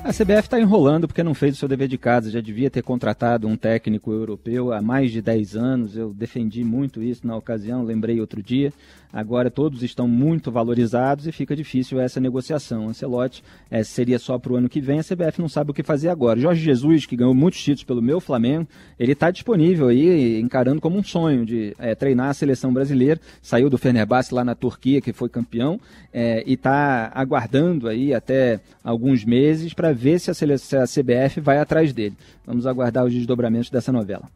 A 0.05 0.13
CBF 0.13 0.43
está 0.43 0.61
enrolando 0.61 1.09
porque 1.09 1.25
não 1.25 1.35
fez 1.35 1.55
o 1.55 1.59
seu 1.59 1.69
dever 1.69 1.89
de 1.89 1.99
casa. 1.99 2.31
Já 2.31 2.41
devia 2.41 2.71
ter 2.71 2.83
contratado 2.83 3.49
um 3.49 3.57
técnico 3.57 4.13
europeu 4.13 4.73
há 4.73 4.81
mais 4.81 5.11
de 5.11 5.21
10 5.21 5.57
anos. 5.57 5.97
Eu 5.97 6.15
defendi 6.15 6.63
muito 6.63 7.03
isso 7.03 7.27
na 7.27 7.37
ocasião, 7.37 7.83
lembrei 7.83 8.21
outro 8.21 8.41
dia. 8.41 8.73
Agora 9.13 9.51
todos 9.51 9.83
estão 9.83 10.07
muito 10.07 10.51
valorizados 10.51 11.27
e 11.27 11.33
fica 11.33 11.57
difícil 11.57 11.99
essa 11.99 12.21
negociação. 12.21 12.89
Ancelotti 12.89 13.43
é, 13.71 13.83
seria 13.83 14.19
só 14.19 14.39
para 14.39 14.53
o 14.53 14.57
ano 14.57 14.69
que 14.69 14.81
vem, 14.81 14.99
a 14.99 15.05
CBF 15.05 15.41
não 15.41 15.49
sabe 15.49 15.71
o 15.71 15.75
que 15.75 15.83
fazer 15.83 16.09
agora. 16.09 16.39
Jorge 16.39 16.63
Jesus, 16.63 17.07
que 17.07 17.17
ganhou 17.17 17.35
muitos 17.35 17.61
títulos 17.61 17.85
pelo 17.85 18.03
meu 18.03 18.21
Flamengo, 18.21 18.69
ele 18.99 19.13
está 19.13 19.31
disponível 19.31 19.89
aí, 19.89 20.39
encarando 20.39 20.81
como 20.81 20.99
um 20.99 21.03
sonho 21.03 21.47
de 21.47 21.75
é, 21.79 21.95
treinar 21.95 22.29
a 22.29 22.35
seleção 22.35 22.73
brasileira. 22.73 23.21
Saiu 23.41 23.71
do 23.71 23.79
Fenerbahçe 23.79 24.35
lá 24.35 24.45
na 24.45 24.55
Turquia, 24.55 25.01
que 25.01 25.13
foi 25.13 25.29
campeão, 25.29 25.81
é, 26.13 26.43
e 26.47 26.53
está 26.53 27.11
aguardando 27.15 27.89
aí 27.89 28.13
até 28.13 28.61
alguns 28.85 29.25
meses 29.25 29.73
para 29.73 29.93
ver 29.93 30.19
se 30.21 30.31
a, 30.31 30.35
se 30.35 30.77
a 30.77 30.85
CBF 30.85 31.41
vai 31.41 31.59
atrás 31.59 31.93
dele. 31.93 32.17
Vamos 32.47 32.67
aguardar 32.67 33.05
os 33.05 33.13
desdobramentos 33.13 33.71
dessa 33.71 33.91
novela. 33.91 34.29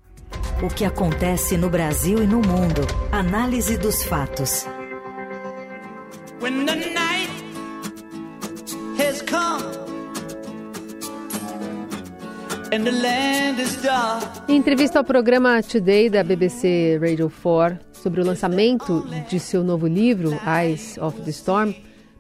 O 0.62 0.68
que 0.68 0.85
acontece 0.85 1.57
no 1.57 1.68
Brasil 1.68 2.22
e 2.22 2.27
no 2.27 2.37
mundo. 2.37 2.87
Análise 3.11 3.77
dos 3.77 4.05
fatos. 4.05 4.64
When 6.40 6.64
the 6.66 6.77
night 6.77 7.33
has 8.96 9.22
come. 9.22 9.83
Em 14.48 14.57
entrevista 14.57 15.01
ao 15.01 15.05
programa 15.05 15.61
Today 15.62 16.09
da 16.09 16.22
BBC 16.22 16.96
Radio 16.98 17.31
4 17.42 17.81
sobre 17.92 18.20
o 18.20 18.25
lançamento 18.25 19.05
de 19.29 19.40
seu 19.40 19.64
novo 19.64 19.88
livro, 19.88 20.31
Eyes 20.46 20.96
of 20.96 21.20
the 21.22 21.31
Storm, 21.31 21.75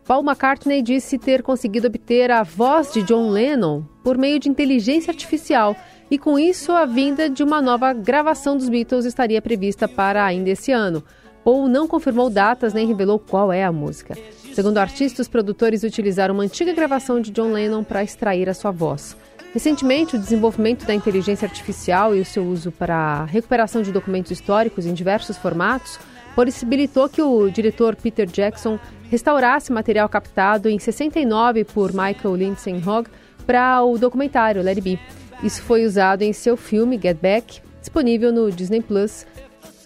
Paul 0.04 0.24
McCartney 0.24 0.82
disse 0.82 1.16
ter 1.16 1.42
conseguido 1.42 1.86
obter 1.86 2.30
a 2.30 2.42
voz 2.42 2.92
de 2.92 3.02
John 3.04 3.30
Lennon 3.30 3.84
por 4.02 4.18
meio 4.18 4.38
de 4.38 4.48
inteligência 4.48 5.12
artificial 5.12 5.76
e, 6.12 6.18
com 6.18 6.38
isso, 6.38 6.72
a 6.72 6.84
vinda 6.84 7.30
de 7.30 7.42
uma 7.42 7.62
nova 7.62 7.90
gravação 7.94 8.54
dos 8.54 8.68
Beatles 8.68 9.06
estaria 9.06 9.40
prevista 9.40 9.88
para 9.88 10.22
ainda 10.22 10.50
esse 10.50 10.70
ano. 10.70 11.02
Paul 11.42 11.66
não 11.68 11.88
confirmou 11.88 12.28
datas 12.28 12.74
nem 12.74 12.86
revelou 12.86 13.18
qual 13.18 13.50
é 13.50 13.64
a 13.64 13.72
música. 13.72 14.14
Segundo 14.52 14.76
o 14.76 14.80
artista, 14.80 15.22
os 15.22 15.28
produtores 15.28 15.84
utilizaram 15.84 16.34
uma 16.34 16.42
antiga 16.42 16.74
gravação 16.74 17.18
de 17.18 17.30
John 17.30 17.52
Lennon 17.52 17.82
para 17.82 18.04
extrair 18.04 18.46
a 18.46 18.52
sua 18.52 18.70
voz. 18.70 19.16
Recentemente, 19.54 20.14
o 20.14 20.18
desenvolvimento 20.18 20.84
da 20.84 20.94
inteligência 20.94 21.46
artificial 21.46 22.14
e 22.14 22.20
o 22.20 22.26
seu 22.26 22.44
uso 22.44 22.70
para 22.70 23.24
recuperação 23.24 23.80
de 23.80 23.90
documentos 23.90 24.32
históricos 24.32 24.84
em 24.84 24.92
diversos 24.92 25.38
formatos 25.38 25.98
possibilitou 26.36 27.08
que 27.08 27.22
o 27.22 27.48
diretor 27.48 27.96
Peter 27.96 28.26
Jackson 28.26 28.78
restaurasse 29.10 29.72
material 29.72 30.10
captado 30.10 30.68
em 30.68 30.78
69 30.78 31.64
por 31.64 31.90
Michael 31.90 32.36
Lindsay 32.36 32.74
Hogg 32.86 33.08
para 33.46 33.82
o 33.82 33.96
documentário 33.96 34.60
Let 34.62 34.76
It. 34.76 35.21
Isso 35.42 35.62
foi 35.62 35.84
usado 35.84 36.22
em 36.22 36.32
seu 36.32 36.56
filme 36.56 36.98
Get 37.02 37.18
Back, 37.20 37.60
disponível 37.80 38.32
no 38.32 38.50
Disney 38.50 38.80
Plus, 38.80 39.26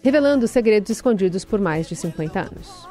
revelando 0.03 0.47
segredos 0.47 0.90
escondidos 0.90 1.45
por 1.45 1.61
mais 1.61 1.88
de 1.88 1.97
50 1.97 2.40
anos. 2.40 2.87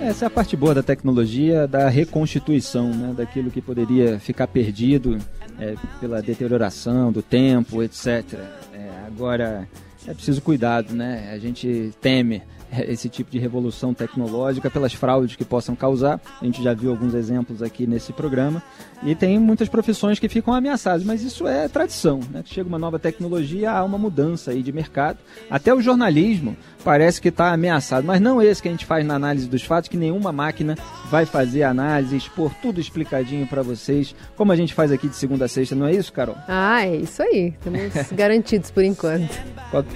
Essa 0.00 0.24
é 0.24 0.26
a 0.26 0.30
parte 0.30 0.56
boa 0.56 0.74
da 0.74 0.82
tecnologia, 0.82 1.68
da 1.68 1.88
reconstituição, 1.88 2.90
né, 2.90 3.14
daquilo 3.16 3.50
que 3.50 3.62
poderia 3.62 4.18
ficar 4.18 4.48
perdido 4.48 5.18
é, 5.58 5.76
pela 6.00 6.20
deterioração 6.20 7.12
do 7.12 7.22
tempo, 7.22 7.82
etc. 7.82 8.24
É, 8.72 8.90
agora 9.06 9.68
é 10.06 10.12
preciso 10.12 10.42
cuidado, 10.42 10.92
né? 10.92 11.30
A 11.32 11.38
gente 11.38 11.92
teme 12.00 12.42
esse 12.88 13.08
tipo 13.08 13.30
de 13.30 13.38
revolução 13.38 13.94
tecnológica 13.94 14.70
pelas 14.70 14.92
fraudes 14.92 15.36
que 15.36 15.44
possam 15.44 15.74
causar. 15.74 16.20
A 16.40 16.44
gente 16.44 16.62
já 16.62 16.74
viu 16.74 16.90
alguns 16.90 17.14
exemplos 17.14 17.62
aqui 17.62 17.86
nesse 17.86 18.12
programa. 18.12 18.62
E 19.02 19.14
tem 19.14 19.38
muitas 19.38 19.68
profissões 19.68 20.18
que 20.18 20.28
ficam 20.28 20.54
ameaçadas, 20.54 21.04
mas 21.04 21.22
isso 21.22 21.46
é 21.46 21.68
tradição. 21.68 22.20
Né? 22.30 22.42
Chega 22.44 22.66
uma 22.66 22.78
nova 22.78 22.98
tecnologia, 22.98 23.70
há 23.70 23.84
uma 23.84 23.98
mudança 23.98 24.50
aí 24.50 24.62
de 24.62 24.72
mercado. 24.72 25.18
Até 25.50 25.74
o 25.74 25.80
jornalismo 25.80 26.56
parece 26.82 27.20
que 27.20 27.28
está 27.28 27.52
ameaçado, 27.52 28.06
mas 28.06 28.20
não 28.20 28.40
esse 28.40 28.62
que 28.62 28.68
a 28.68 28.70
gente 28.70 28.86
faz 28.86 29.04
na 29.04 29.14
análise 29.14 29.46
dos 29.46 29.62
fatos, 29.62 29.88
que 29.88 29.96
nenhuma 29.96 30.32
máquina 30.32 30.76
vai 31.10 31.26
fazer 31.26 31.64
análise, 31.64 32.16
expor 32.16 32.52
tudo 32.62 32.80
explicadinho 32.80 33.46
para 33.46 33.62
vocês, 33.62 34.14
como 34.36 34.52
a 34.52 34.56
gente 34.56 34.72
faz 34.72 34.90
aqui 34.90 35.08
de 35.08 35.16
segunda 35.16 35.44
a 35.44 35.48
sexta, 35.48 35.74
não 35.74 35.86
é 35.86 35.92
isso, 35.92 36.12
Carol? 36.12 36.36
Ah, 36.48 36.86
é 36.86 36.96
isso 36.96 37.22
aí. 37.22 37.54
Estamos 37.58 38.12
garantidos 38.12 38.70
por 38.70 38.84
enquanto. 38.84 39.30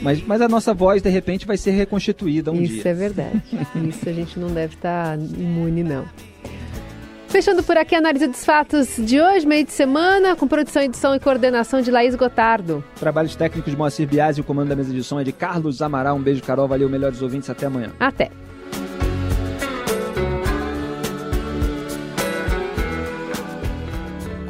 Mas, 0.03 0.23
mas 0.23 0.41
a 0.41 0.49
nossa 0.49 0.75
voz, 0.75 1.01
de 1.01 1.09
repente, 1.09 1.47
vai 1.47 1.57
ser 1.57 1.71
reconstituída 1.71 2.51
um 2.51 2.61
isso. 2.61 2.68
Isso 2.77 2.89
é 2.89 2.95
verdade. 2.95 3.43
isso 3.89 4.09
a 4.09 4.13
gente 4.13 4.39
não 4.39 4.49
deve 4.49 4.75
estar 4.75 5.17
tá 5.17 5.23
imune, 5.39 5.83
não. 5.83 6.05
Fechando 7.29 7.63
por 7.63 7.77
aqui 7.77 7.95
a 7.95 7.99
análise 7.99 8.27
dos 8.27 8.43
fatos 8.43 8.97
de 8.97 9.21
hoje, 9.21 9.47
meio 9.47 9.65
de 9.65 9.73
semana, 9.73 10.35
com 10.35 10.49
produção, 10.49 10.83
edição 10.83 11.15
e 11.15 11.21
coordenação 11.21 11.83
de 11.83 11.91
Laís 11.91 12.15
Gotardo. 12.15 12.83
Trabalhos 12.99 13.37
técnicos 13.37 13.71
de 13.71 13.77
Moacir 13.77 14.09
Biasi 14.09 14.41
e 14.41 14.43
o 14.43 14.45
comando 14.45 14.71
da 14.71 14.77
mesa 14.77 14.95
de 14.95 15.05
som 15.05 15.21
é 15.21 15.25
de 15.25 15.33
Carlos 15.33 15.83
Amaral. 15.83 16.17
Um 16.17 16.23
beijo, 16.23 16.43
Carol. 16.43 16.67
Valeu, 16.67 16.89
melhores 16.89 17.21
ouvintes. 17.21 17.51
Até 17.51 17.67
amanhã. 17.67 17.91
Até. 18.01 18.31